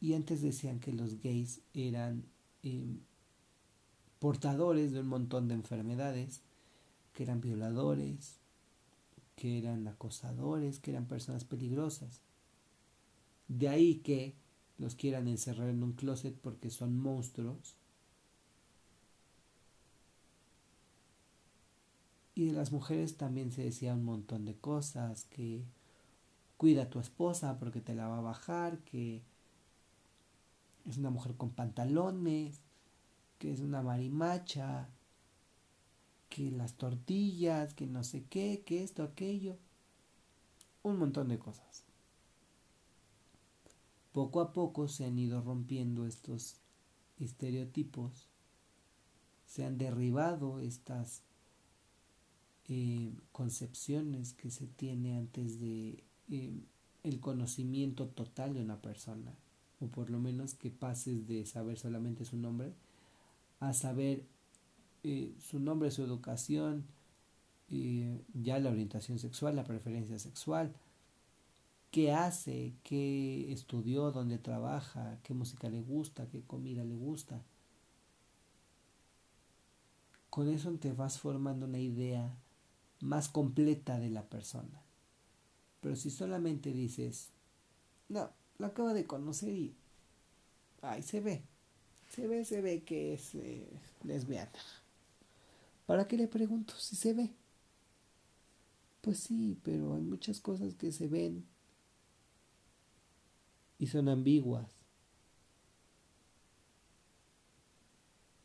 Y 0.00 0.14
antes 0.14 0.42
decían 0.42 0.80
que 0.80 0.92
los 0.92 1.22
gays 1.22 1.60
eran 1.74 2.24
em, 2.64 2.98
portadores 4.20 4.92
de 4.92 5.00
un 5.00 5.08
montón 5.08 5.48
de 5.48 5.54
enfermedades, 5.54 6.42
que 7.12 7.24
eran 7.24 7.40
violadores, 7.40 8.36
que 9.34 9.58
eran 9.58 9.88
acosadores, 9.88 10.78
que 10.78 10.92
eran 10.92 11.06
personas 11.06 11.44
peligrosas. 11.44 12.20
De 13.48 13.68
ahí 13.68 13.96
que 13.96 14.36
los 14.78 14.94
quieran 14.94 15.26
encerrar 15.26 15.70
en 15.70 15.82
un 15.82 15.92
closet 15.92 16.36
porque 16.36 16.70
son 16.70 16.96
monstruos. 16.98 17.76
Y 22.34 22.46
de 22.46 22.52
las 22.52 22.72
mujeres 22.72 23.16
también 23.16 23.50
se 23.52 23.62
decía 23.64 23.94
un 23.94 24.04
montón 24.04 24.44
de 24.44 24.54
cosas, 24.54 25.24
que 25.24 25.64
cuida 26.58 26.84
a 26.84 26.90
tu 26.90 27.00
esposa 27.00 27.58
porque 27.58 27.80
te 27.80 27.94
la 27.94 28.06
va 28.06 28.18
a 28.18 28.22
bajar, 28.22 28.78
que 28.80 29.22
es 30.86 30.98
una 30.98 31.10
mujer 31.10 31.36
con 31.36 31.50
pantalones, 31.50 32.60
que 33.40 33.50
es 33.50 33.60
una 33.60 33.82
marimacha, 33.82 34.90
que 36.28 36.50
las 36.50 36.74
tortillas, 36.74 37.72
que 37.72 37.86
no 37.86 38.04
sé 38.04 38.24
qué, 38.28 38.62
que 38.66 38.84
esto, 38.84 39.02
aquello, 39.02 39.56
un 40.82 40.98
montón 40.98 41.28
de 41.28 41.38
cosas. 41.38 41.84
Poco 44.12 44.42
a 44.42 44.52
poco 44.52 44.88
se 44.88 45.06
han 45.06 45.18
ido 45.18 45.40
rompiendo 45.40 46.04
estos 46.04 46.60
estereotipos, 47.18 48.28
se 49.46 49.64
han 49.64 49.78
derribado 49.78 50.60
estas 50.60 51.22
eh, 52.68 53.14
concepciones 53.32 54.34
que 54.34 54.50
se 54.50 54.66
tiene 54.66 55.16
antes 55.16 55.58
de 55.58 56.04
eh, 56.28 56.60
el 57.04 57.20
conocimiento 57.20 58.06
total 58.06 58.52
de 58.52 58.60
una 58.60 58.82
persona, 58.82 59.34
o 59.80 59.86
por 59.86 60.10
lo 60.10 60.20
menos 60.20 60.52
que 60.52 60.70
pases 60.70 61.26
de 61.26 61.46
saber 61.46 61.78
solamente 61.78 62.26
su 62.26 62.36
nombre 62.36 62.74
a 63.60 63.72
saber 63.74 64.26
eh, 65.02 65.34
su 65.38 65.60
nombre, 65.60 65.90
su 65.90 66.02
educación, 66.02 66.86
eh, 67.70 68.24
ya 68.34 68.58
la 68.58 68.70
orientación 68.70 69.18
sexual, 69.18 69.56
la 69.56 69.64
preferencia 69.64 70.18
sexual, 70.18 70.74
qué 71.90 72.12
hace, 72.12 72.74
qué 72.82 73.52
estudió, 73.52 74.10
dónde 74.10 74.38
trabaja, 74.38 75.18
qué 75.22 75.34
música 75.34 75.68
le 75.68 75.80
gusta, 75.80 76.28
qué 76.28 76.42
comida 76.42 76.84
le 76.84 76.96
gusta. 76.96 77.42
Con 80.30 80.48
eso 80.48 80.72
te 80.78 80.92
vas 80.92 81.18
formando 81.18 81.66
una 81.66 81.80
idea 81.80 82.36
más 83.00 83.28
completa 83.28 83.98
de 83.98 84.10
la 84.10 84.28
persona. 84.28 84.82
Pero 85.80 85.96
si 85.96 86.10
solamente 86.10 86.72
dices, 86.72 87.30
no, 88.08 88.30
lo 88.58 88.66
acabo 88.66 88.92
de 88.92 89.06
conocer 89.06 89.50
y, 89.50 89.74
ay, 90.82 91.02
se 91.02 91.20
ve, 91.20 91.42
se 92.10 92.26
ve, 92.26 92.44
se 92.44 92.60
ve 92.60 92.82
que 92.82 93.14
es 93.14 93.34
eh, 93.36 93.68
lesbiana. 94.04 94.50
¿Para 95.86 96.06
qué 96.06 96.16
le 96.16 96.26
pregunto 96.28 96.74
si 96.76 96.96
se 96.96 97.14
ve? 97.14 97.30
Pues 99.00 99.20
sí, 99.20 99.58
pero 99.62 99.94
hay 99.94 100.02
muchas 100.02 100.40
cosas 100.40 100.74
que 100.74 100.92
se 100.92 101.06
ven 101.06 101.46
y 103.78 103.86
son 103.86 104.08
ambiguas. 104.08 104.68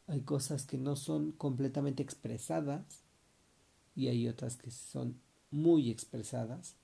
Hay 0.07 0.21
cosas 0.21 0.65
que 0.65 0.77
no 0.77 0.95
son 0.95 1.31
completamente 1.31 2.03
expresadas 2.03 3.03
y 3.95 4.07
hay 4.07 4.27
otras 4.27 4.57
que 4.57 4.69
son 4.69 5.19
muy 5.49 5.89
expresadas. 5.89 6.75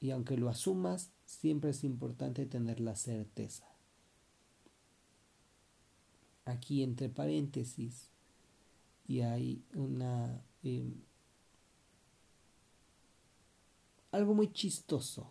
Y 0.00 0.10
aunque 0.10 0.36
lo 0.36 0.48
asumas, 0.48 1.12
siempre 1.24 1.70
es 1.70 1.84
importante 1.84 2.44
tener 2.46 2.80
la 2.80 2.96
certeza 2.96 3.71
aquí 6.52 6.82
entre 6.82 7.08
paréntesis 7.08 8.08
y 9.06 9.20
hay 9.20 9.62
una 9.74 10.42
em, 10.62 10.94
algo 14.12 14.34
muy 14.34 14.52
chistoso 14.52 15.30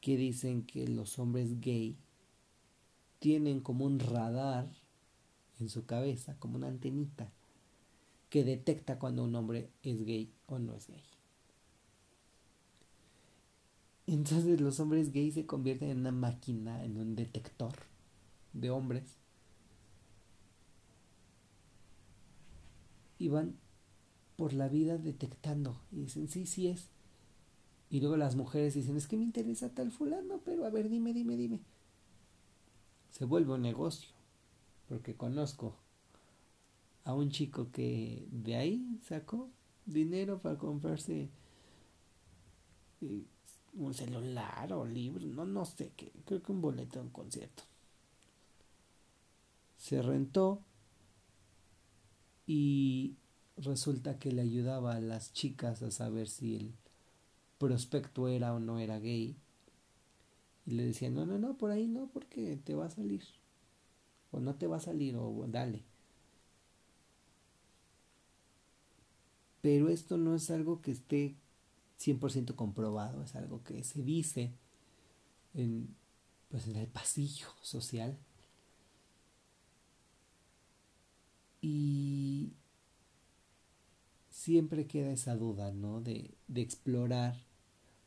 que 0.00 0.16
dicen 0.16 0.64
que 0.64 0.88
los 0.88 1.18
hombres 1.18 1.60
gay 1.60 1.96
tienen 3.18 3.60
como 3.60 3.84
un 3.84 4.00
radar 4.00 4.68
en 5.60 5.68
su 5.68 5.86
cabeza, 5.86 6.36
como 6.40 6.56
una 6.56 6.66
antenita 6.66 7.30
que 8.30 8.42
detecta 8.42 8.98
cuando 8.98 9.22
un 9.22 9.34
hombre 9.36 9.70
es 9.82 10.04
gay 10.04 10.32
o 10.46 10.58
no 10.58 10.74
es 10.74 10.88
gay. 10.88 11.04
Entonces 14.06 14.60
los 14.60 14.80
hombres 14.80 15.12
gays 15.12 15.34
se 15.34 15.46
convierten 15.46 15.90
en 15.90 15.98
una 15.98 16.12
máquina, 16.12 16.84
en 16.84 16.96
un 16.96 17.14
detector 17.14 17.74
de 18.52 18.70
hombres 18.70 19.21
y 23.22 23.28
van 23.28 23.54
por 24.36 24.52
la 24.52 24.66
vida 24.66 24.98
detectando 24.98 25.80
y 25.92 26.00
dicen, 26.00 26.28
sí, 26.28 26.44
sí 26.44 26.66
es. 26.66 26.88
Y 27.88 28.00
luego 28.00 28.16
las 28.16 28.34
mujeres 28.34 28.74
dicen, 28.74 28.96
es 28.96 29.06
que 29.06 29.16
me 29.16 29.22
interesa 29.22 29.68
tal 29.68 29.92
fulano, 29.92 30.40
pero 30.44 30.64
a 30.64 30.70
ver, 30.70 30.88
dime, 30.88 31.12
dime, 31.12 31.36
dime. 31.36 31.60
Se 33.12 33.24
vuelve 33.24 33.52
un 33.52 33.62
negocio, 33.62 34.08
porque 34.88 35.14
conozco 35.14 35.76
a 37.04 37.14
un 37.14 37.30
chico 37.30 37.70
que 37.70 38.26
de 38.32 38.56
ahí 38.56 38.98
sacó 39.06 39.48
dinero 39.86 40.40
para 40.40 40.58
comprarse 40.58 41.28
eh, 43.02 43.22
un 43.74 43.94
celular 43.94 44.72
o 44.72 44.84
libro, 44.84 45.24
no, 45.26 45.44
no 45.44 45.64
sé 45.64 45.92
qué, 45.96 46.10
creo 46.24 46.42
que 46.42 46.50
un 46.50 46.60
boleto 46.60 46.98
de 46.98 47.04
un 47.04 47.12
concierto. 47.12 47.62
Se 49.76 50.02
rentó 50.02 50.64
y 52.54 53.16
resulta 53.56 54.18
que 54.18 54.30
le 54.30 54.42
ayudaba 54.42 54.94
a 54.94 55.00
las 55.00 55.32
chicas 55.32 55.82
a 55.82 55.90
saber 55.90 56.28
si 56.28 56.54
el 56.54 56.74
prospecto 57.56 58.28
era 58.28 58.52
o 58.52 58.60
no 58.60 58.78
era 58.78 58.98
gay. 58.98 59.38
Y 60.66 60.72
le 60.72 60.84
decía, 60.84 61.08
no, 61.08 61.24
no, 61.24 61.38
no, 61.38 61.56
por 61.56 61.70
ahí 61.70 61.88
no, 61.88 62.10
porque 62.12 62.58
te 62.62 62.74
va 62.74 62.84
a 62.84 62.90
salir. 62.90 63.22
O 64.32 64.40
no 64.40 64.54
te 64.56 64.66
va 64.66 64.76
a 64.76 64.80
salir, 64.80 65.16
o 65.16 65.46
dale. 65.48 65.82
Pero 69.62 69.88
esto 69.88 70.18
no 70.18 70.34
es 70.34 70.50
algo 70.50 70.82
que 70.82 70.90
esté 70.90 71.36
100% 71.98 72.54
comprobado, 72.54 73.22
es 73.22 73.34
algo 73.34 73.62
que 73.64 73.82
se 73.82 74.02
dice 74.02 74.52
en, 75.54 75.96
pues 76.50 76.68
en 76.68 76.76
el 76.76 76.86
pasillo 76.86 77.46
social. 77.62 78.18
Y 81.62 82.52
siempre 84.30 84.86
queda 84.88 85.12
esa 85.12 85.36
duda, 85.36 85.70
¿no? 85.72 86.00
De, 86.00 86.34
de 86.48 86.60
explorar. 86.60 87.36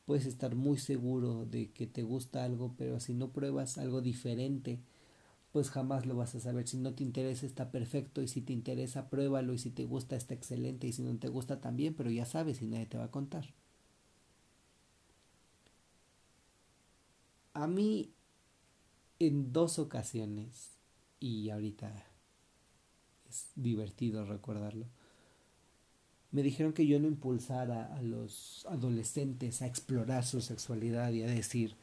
Puedes 0.05 0.25
estar 0.27 0.55
muy 0.55 0.77
seguro 0.79 1.45
de 1.45 1.71
que 1.71 1.87
te 1.87 2.03
gusta 2.03 2.43
algo, 2.45 2.75
pero 2.77 2.99
si 3.01 3.13
no 3.13 3.31
pruebas 3.33 3.77
algo 3.79 4.01
diferente, 4.01 4.79
pues 5.53 5.69
jamás 5.71 6.05
lo 6.07 6.15
vas 6.17 6.35
a 6.35 6.39
saber. 6.41 6.67
Si 6.67 6.77
no 6.77 6.93
te 6.95 7.03
interesa 7.03 7.45
está 7.47 7.71
perfecto 7.71 8.21
y 8.23 8.27
si 8.29 8.41
te 8.41 8.53
interesa 8.53 9.09
pruébalo 9.09 9.53
y 9.53 9.59
si 9.59 9.71
te 9.71 9.85
gusta 9.85 10.15
está 10.17 10.33
excelente 10.35 10.87
y 10.87 10.93
si 10.93 11.03
no 11.03 11.17
te 11.19 11.29
gusta 11.29 11.61
también, 11.61 11.95
pero 11.95 12.11
ya 12.11 12.25
sabes 12.25 12.61
y 12.61 12.67
nadie 12.67 12.87
te 12.87 12.97
va 12.99 13.05
a 13.05 13.11
contar. 13.11 13.53
A 17.55 17.65
mí 17.67 18.13
en 19.19 19.51
dos 19.53 19.77
ocasiones, 19.79 20.77
y 21.19 21.49
ahorita 21.49 22.05
divertido 23.55 24.25
recordarlo, 24.25 24.85
me 26.35 26.43
dijeron 26.43 26.73
que 26.73 26.85
yo 26.85 26.99
no 26.99 27.07
impulsara 27.07 27.95
a 27.95 28.01
los 28.01 28.65
adolescentes 28.69 29.61
a 29.61 29.67
explorar 29.67 30.25
su 30.25 30.41
sexualidad 30.41 31.13
y 31.13 31.23
a 31.23 31.27
decir, 31.27 31.75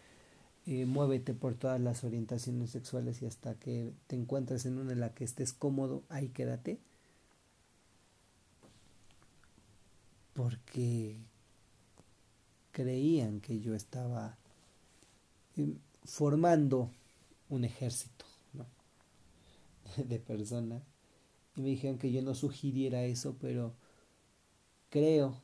eh, 0.66 0.84
muévete 0.84 1.32
por 1.32 1.54
todas 1.54 1.80
las 1.80 2.04
orientaciones 2.04 2.70
sexuales 2.70 3.22
y 3.22 3.26
hasta 3.26 3.54
que 3.54 3.94
te 4.08 4.14
encuentres 4.14 4.66
en 4.66 4.78
una 4.78 4.92
en 4.92 5.00
la 5.00 5.14
que 5.14 5.24
estés 5.24 5.54
cómodo, 5.54 6.02
ahí 6.10 6.28
quédate. 6.28 6.78
Porque 10.34 11.16
creían 12.72 13.40
que 13.40 13.58
yo 13.60 13.74
estaba 13.74 14.36
em, 15.56 15.78
formando 16.04 16.90
un 17.48 17.64
ejército 17.64 18.26
de 19.96 20.18
personas 20.18 20.82
y 21.56 21.60
me 21.60 21.68
dijeron 21.68 21.98
que 21.98 22.12
yo 22.12 22.22
no 22.22 22.34
sugiriera 22.34 23.04
eso, 23.04 23.36
pero 23.40 23.74
creo 24.90 25.42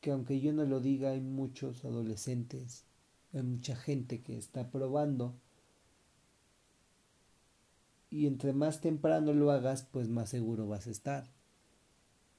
que 0.00 0.10
aunque 0.10 0.40
yo 0.40 0.52
no 0.52 0.64
lo 0.64 0.80
diga, 0.80 1.10
hay 1.10 1.20
muchos 1.20 1.84
adolescentes, 1.84 2.84
hay 3.32 3.42
mucha 3.42 3.76
gente 3.76 4.22
que 4.22 4.36
está 4.36 4.70
probando 4.70 5.34
y 8.10 8.26
entre 8.26 8.52
más 8.52 8.80
temprano 8.80 9.32
lo 9.32 9.50
hagas, 9.50 9.88
pues 9.90 10.08
más 10.08 10.28
seguro 10.28 10.68
vas 10.68 10.86
a 10.86 10.90
estar. 10.90 11.24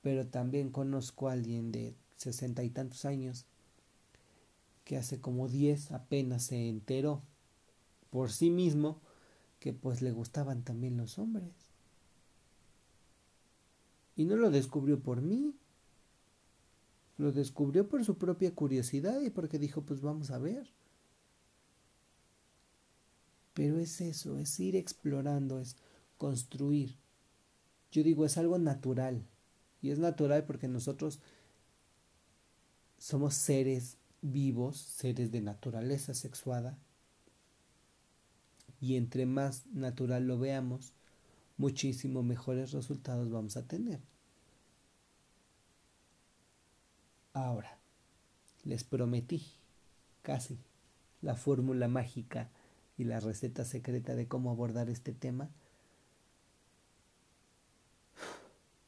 Pero 0.02 0.26
también 0.28 0.70
conozco 0.70 1.28
a 1.28 1.34
alguien 1.34 1.74
de 1.74 1.96
sesenta 2.16 2.64
y 2.64 2.70
tantos 2.70 3.04
años 3.04 3.46
que 4.86 4.96
hace 4.96 5.20
como 5.20 5.50
diez 5.50 5.92
apenas 5.92 6.44
se 6.44 6.70
enteró 6.70 7.24
por 8.10 8.32
sí 8.32 8.52
mismo 8.52 9.02
que 9.60 9.74
pues 9.74 10.02
le 10.02 10.12
gustaban 10.12 10.64
también 10.64 10.96
los 10.96 11.20
hombres. 11.20 11.65
Y 14.16 14.26
no 14.26 14.36
lo 14.36 14.52
descubrió 14.52 15.00
por 15.00 15.22
mí. 15.22 15.54
Lo 17.18 17.32
descubrió 17.32 17.88
por 17.88 18.04
su 18.04 18.18
propia 18.18 18.54
curiosidad 18.54 19.22
y 19.22 19.30
porque 19.30 19.60
dijo, 19.60 19.82
pues 19.82 20.02
vamos 20.02 20.32
a 20.32 20.38
ver. 20.38 20.70
Pero 23.54 23.80
es 23.80 24.02
eso, 24.02 24.38
es 24.38 24.60
ir 24.60 24.76
explorando, 24.76 25.60
es 25.62 25.78
construir. 26.18 26.98
Yo 27.92 28.04
digo, 28.04 28.26
es 28.26 28.38
algo 28.38 28.58
natural. 28.58 29.26
Y 29.82 29.92
es 29.92 30.00
natural 30.00 30.46
porque 30.46 30.68
nosotros 30.68 31.20
somos 32.98 33.36
seres 33.36 33.98
vivos, 34.22 34.78
seres 34.78 35.32
de 35.32 35.42
naturaleza 35.42 36.14
sexuada. 36.14 36.78
Y 38.82 38.98
entre 38.98 39.26
más 39.26 39.66
natural 39.68 40.28
lo 40.28 40.38
veamos, 40.38 40.92
muchísimo 41.58 42.24
mejores 42.24 42.72
resultados 42.72 43.30
vamos 43.32 43.58
a 43.58 43.68
tener. 43.68 44.02
Ahora, 47.34 47.78
les 48.64 48.84
prometí 48.84 49.46
casi 50.22 50.58
la 51.22 51.36
fórmula 51.36 51.88
mágica 51.88 52.50
y 52.98 53.04
la 53.04 53.20
receta 53.20 53.66
secreta 53.66 54.16
de 54.16 54.28
cómo 54.28 54.52
abordar 54.52 54.90
este 54.90 55.12
tema. 55.12 55.50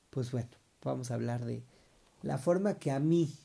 Pues 0.09 0.31
bueno, 0.31 0.49
vamos 0.83 1.11
a 1.11 1.15
hablar 1.15 1.45
de 1.45 1.63
la 2.23 2.37
forma 2.37 2.79
que 2.79 2.91
a 2.91 2.99
mí 2.99 3.35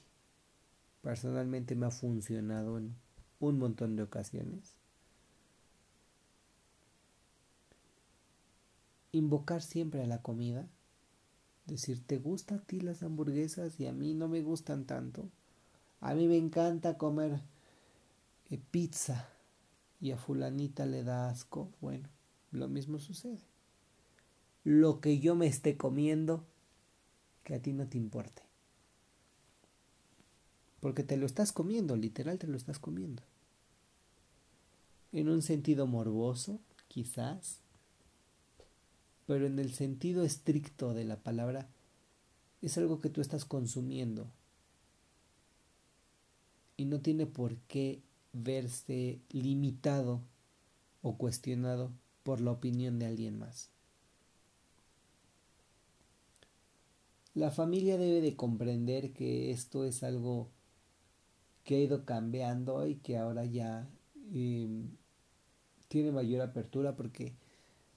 personalmente 1.02 1.74
me 1.74 1.86
ha 1.86 1.90
funcionado 1.90 2.78
en 2.78 2.94
un 3.40 3.58
montón 3.58 3.96
de 3.96 4.04
ocasiones. 4.04 4.81
Invocar 9.12 9.62
siempre 9.62 10.02
a 10.02 10.06
la 10.06 10.22
comida. 10.22 10.66
Decir, 11.66 12.04
¿te 12.04 12.18
gustan 12.18 12.58
a 12.58 12.62
ti 12.64 12.80
las 12.80 13.02
hamburguesas 13.02 13.78
y 13.78 13.86
a 13.86 13.92
mí 13.92 14.14
no 14.14 14.28
me 14.28 14.42
gustan 14.42 14.84
tanto? 14.84 15.28
A 16.00 16.14
mí 16.14 16.26
me 16.26 16.36
encanta 16.36 16.98
comer 16.98 17.40
eh, 18.50 18.60
pizza 18.70 19.28
y 20.00 20.10
a 20.10 20.16
fulanita 20.16 20.84
le 20.84 21.04
da 21.04 21.30
asco. 21.30 21.70
Bueno, 21.80 22.08
lo 22.50 22.68
mismo 22.68 22.98
sucede. 22.98 23.38
Lo 24.64 25.00
que 25.00 25.20
yo 25.20 25.36
me 25.36 25.46
esté 25.46 25.76
comiendo, 25.76 26.44
que 27.44 27.54
a 27.54 27.62
ti 27.62 27.72
no 27.72 27.86
te 27.88 27.98
importe. 27.98 28.42
Porque 30.80 31.04
te 31.04 31.16
lo 31.16 31.26
estás 31.26 31.52
comiendo, 31.52 31.94
literal 31.94 32.38
te 32.38 32.48
lo 32.48 32.56
estás 32.56 32.80
comiendo. 32.80 33.22
En 35.12 35.28
un 35.28 35.42
sentido 35.42 35.86
morboso, 35.86 36.58
quizás, 36.88 37.61
pero 39.26 39.46
en 39.46 39.58
el 39.58 39.72
sentido 39.72 40.24
estricto 40.24 40.94
de 40.94 41.04
la 41.04 41.16
palabra 41.16 41.68
es 42.60 42.78
algo 42.78 43.00
que 43.00 43.10
tú 43.10 43.20
estás 43.20 43.44
consumiendo 43.44 44.30
y 46.76 46.84
no 46.84 47.00
tiene 47.00 47.26
por 47.26 47.56
qué 47.68 48.02
verse 48.32 49.20
limitado 49.30 50.20
o 51.02 51.16
cuestionado 51.16 51.92
por 52.22 52.40
la 52.40 52.52
opinión 52.52 52.98
de 52.98 53.06
alguien 53.06 53.38
más. 53.38 53.70
La 57.34 57.50
familia 57.50 57.96
debe 57.96 58.20
de 58.20 58.36
comprender 58.36 59.12
que 59.12 59.50
esto 59.50 59.84
es 59.84 60.02
algo 60.02 60.50
que 61.64 61.76
ha 61.76 61.80
ido 61.80 62.04
cambiando 62.04 62.86
y 62.86 62.96
que 62.96 63.16
ahora 63.16 63.44
ya 63.44 63.88
eh, 64.34 64.68
tiene 65.88 66.12
mayor 66.12 66.42
apertura 66.42 66.94
porque 66.94 67.34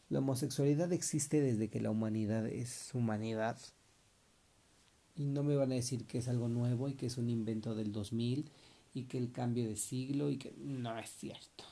la 0.09 0.19
homosexualidad 0.19 0.93
existe 0.93 1.41
desde 1.41 1.69
que 1.69 1.81
la 1.81 1.89
humanidad 1.89 2.45
es 2.45 2.93
humanidad. 2.93 3.59
Y 5.15 5.25
no 5.25 5.43
me 5.43 5.55
van 5.55 5.71
a 5.71 5.75
decir 5.75 6.05
que 6.05 6.19
es 6.19 6.27
algo 6.27 6.47
nuevo 6.47 6.89
y 6.89 6.93
que 6.93 7.07
es 7.07 7.17
un 7.17 7.29
invento 7.29 7.73
del 7.73 7.91
2000 7.91 8.51
y 8.93 9.03
que 9.05 9.17
el 9.17 9.31
cambio 9.31 9.67
de 9.67 9.77
siglo 9.77 10.29
y 10.29 10.37
que 10.37 10.53
no 10.57 10.97
es 10.99 11.09
cierto. 11.09 11.63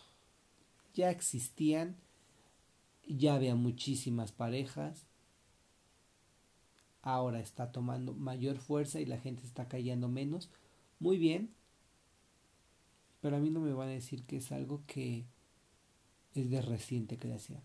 Ya 0.95 1.11
existían, 1.11 1.95
ya 3.07 3.35
había 3.35 3.55
muchísimas 3.55 4.31
parejas. 4.31 5.05
Ahora 7.01 7.39
está 7.39 7.71
tomando 7.71 8.13
mayor 8.13 8.57
fuerza 8.57 8.99
y 8.99 9.05
la 9.05 9.19
gente 9.19 9.43
está 9.45 9.67
callando 9.67 10.07
menos. 10.07 10.49
Muy 10.99 11.17
bien. 11.17 11.53
Pero 13.21 13.37
a 13.37 13.39
mí 13.39 13.51
no 13.51 13.59
me 13.59 13.73
van 13.73 13.89
a 13.89 13.91
decir 13.91 14.23
que 14.23 14.37
es 14.37 14.51
algo 14.51 14.83
que 14.87 15.25
es 16.33 16.49
de 16.49 16.61
reciente 16.61 17.17
creación. 17.19 17.61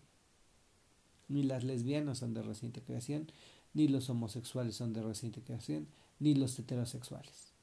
Ni 1.29 1.43
las 1.43 1.63
lesbianas 1.63 2.17
son 2.17 2.33
de 2.33 2.41
reciente 2.41 2.81
creación, 2.81 3.31
ni 3.73 3.87
los 3.87 4.09
homosexuales 4.09 4.75
son 4.75 4.91
de 4.91 5.01
reciente 5.01 5.41
creación, 5.41 5.87
ni 6.19 6.35
los 6.35 6.59
heterosexuales. 6.59 7.53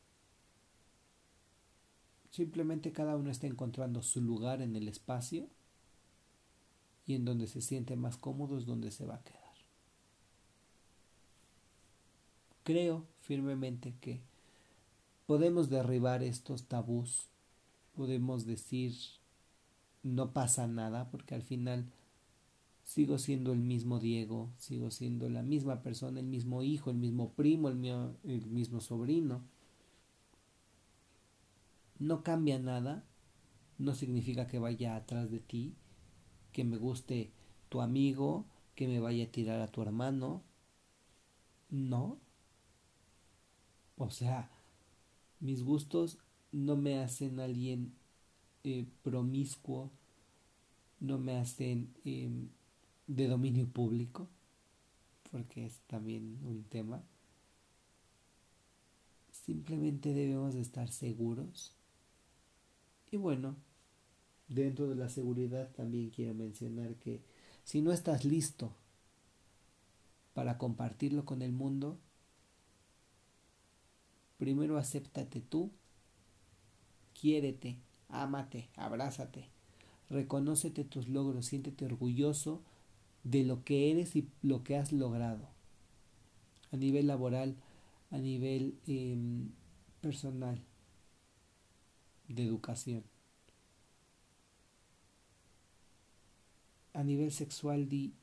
Simplemente 2.31 2.93
cada 2.93 3.17
uno 3.17 3.31
está 3.31 3.47
encontrando 3.47 4.03
su 4.03 4.21
lugar 4.21 4.63
en 4.63 4.77
el 4.77 4.89
espacio 4.89 5.49
y 7.07 7.15
en 7.15 7.25
donde 7.25 7.47
se 7.47 7.61
siente 7.61 7.97
más 7.97 8.17
cómodo 8.17 8.59
es 8.59 8.67
donde 8.67 8.91
se 8.91 9.05
va 9.05 9.17
a 9.17 9.23
quedar. 9.23 9.43
Creo 12.63 13.07
firmemente 13.21 13.95
que 14.01 14.21
podemos 15.27 15.71
derribar 15.71 16.23
estos 16.23 16.65
tabús, 16.65 17.29
podemos 17.95 18.45
decir 18.45 18.95
no 20.03 20.33
pasa 20.33 20.67
nada 20.67 21.11
porque 21.11 21.35
al 21.35 21.43
final 21.43 21.87
sigo 22.87 23.19
siendo 23.19 23.53
el 23.53 23.61
mismo 23.61 24.01
Diego, 24.01 24.51
sigo 24.59 24.91
siendo 24.91 25.29
la 25.31 25.43
misma 25.43 25.83
persona, 25.83 26.21
el 26.21 26.27
mismo 26.27 26.65
hijo, 26.65 26.91
el 26.91 26.97
mismo 26.97 27.35
primo, 27.35 27.69
el, 27.69 27.85
el 28.25 28.47
mismo 28.49 28.81
sobrino. 28.81 29.43
No 31.99 32.23
cambia 32.23 32.59
nada, 32.59 33.05
no 33.79 33.95
significa 33.95 34.47
que 34.47 34.59
vaya 34.61 34.97
atrás 34.97 35.31
de 35.31 35.41
ti, 35.41 35.75
que 36.53 36.65
me 36.65 36.79
guste 36.79 37.33
tu 37.71 37.81
amigo, 37.83 38.47
que 38.77 38.89
me 38.89 39.01
vaya 39.01 39.25
a 39.27 39.33
tirar 39.33 39.61
a 39.63 39.69
tu 39.69 39.83
hermano. 39.83 40.43
No. 41.71 42.19
O 43.99 44.11
sea, 44.11 44.51
mis 45.41 45.63
gustos 45.65 46.19
no 46.53 46.77
me 46.77 46.99
hacen 47.01 47.41
alguien 47.41 47.95
eh, 48.65 48.87
promiscuo, 49.03 49.91
no 51.01 51.19
me 51.19 51.37
hacen 51.39 51.95
em, 52.05 52.49
de 53.07 53.29
dominio 53.29 53.69
público, 53.69 54.29
porque 55.31 55.67
es 55.67 55.81
también 55.87 56.39
un 56.45 56.65
tema. 56.65 57.03
Simplemente 59.31 60.13
debemos 60.13 60.55
estar 60.55 60.91
seguros. 60.91 61.73
Y 63.11 63.17
bueno, 63.17 63.55
dentro 64.49 64.89
de 64.89 64.97
la 64.97 65.09
seguridad 65.09 65.71
también 65.73 66.11
quiero 66.11 66.35
mencionar 66.35 66.95
que 66.97 67.21
si 67.65 67.81
no 67.81 67.93
estás 67.93 68.25
listo 68.25 68.73
para 70.35 70.59
compartirlo 70.59 71.25
con 71.25 71.43
el 71.43 71.53
mundo, 71.53 71.99
primero 74.39 74.79
acéptate 74.79 75.41
tú, 75.41 75.71
quiérete, 77.19 77.79
ámate, 78.09 78.69
abrázate, 78.77 79.49
reconócete 80.11 80.85
tus 80.85 81.09
logros, 81.09 81.47
siéntete 81.47 81.85
orgulloso 81.85 82.63
de 83.27 83.45
lo 83.45 83.65
que 83.65 83.91
eres 83.91 84.15
y 84.15 84.29
lo 84.43 84.63
que 84.63 84.77
has 84.77 84.93
logrado 84.93 85.49
a 86.71 86.77
nivel 86.77 87.09
laboral, 87.09 87.57
a 88.11 88.19
nivel 88.19 88.79
em, 88.87 89.51
personal, 90.01 90.63
de 92.29 92.45
educación. 92.45 93.03
A 96.93 97.03
nivel 97.03 97.33
sexual, 97.33 97.89
di, 97.89 98.15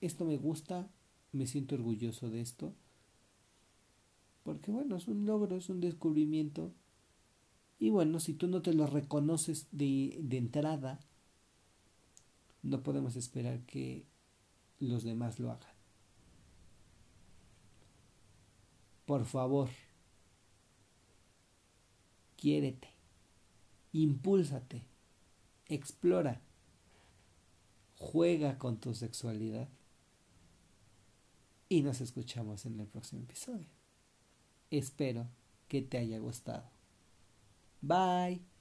esto 0.00 0.24
me 0.24 0.38
gusta, 0.38 0.88
me 1.32 1.46
siento 1.46 1.74
orgulloso 1.74 2.30
de 2.30 2.40
esto, 2.40 2.72
porque 4.42 4.70
bueno, 4.70 4.96
es 4.96 5.06
un 5.06 5.26
logro, 5.26 5.56
es 5.56 5.68
un 5.68 5.80
descubrimiento. 5.80 6.72
Y 7.78 7.90
bueno, 7.90 8.20
si 8.20 8.32
tú 8.32 8.46
no 8.46 8.62
te 8.62 8.72
lo 8.72 8.86
reconoces 8.86 9.66
de, 9.70 10.18
de 10.22 10.38
entrada, 10.38 10.98
no 12.62 12.82
podemos 12.82 13.16
esperar 13.16 13.60
que 13.66 14.06
los 14.80 15.04
demás 15.04 15.38
lo 15.38 15.50
hagan. 15.50 15.74
Por 19.04 19.24
favor, 19.24 19.68
quiérete, 22.36 22.88
impúlsate, 23.92 24.82
explora, 25.68 26.40
juega 27.98 28.58
con 28.58 28.78
tu 28.78 28.94
sexualidad 28.94 29.68
y 31.68 31.82
nos 31.82 32.00
escuchamos 32.00 32.66
en 32.66 32.80
el 32.80 32.86
próximo 32.86 33.22
episodio. 33.22 33.68
Espero 34.70 35.28
que 35.68 35.82
te 35.82 35.98
haya 35.98 36.18
gustado. 36.18 36.68
Bye. 37.80 38.55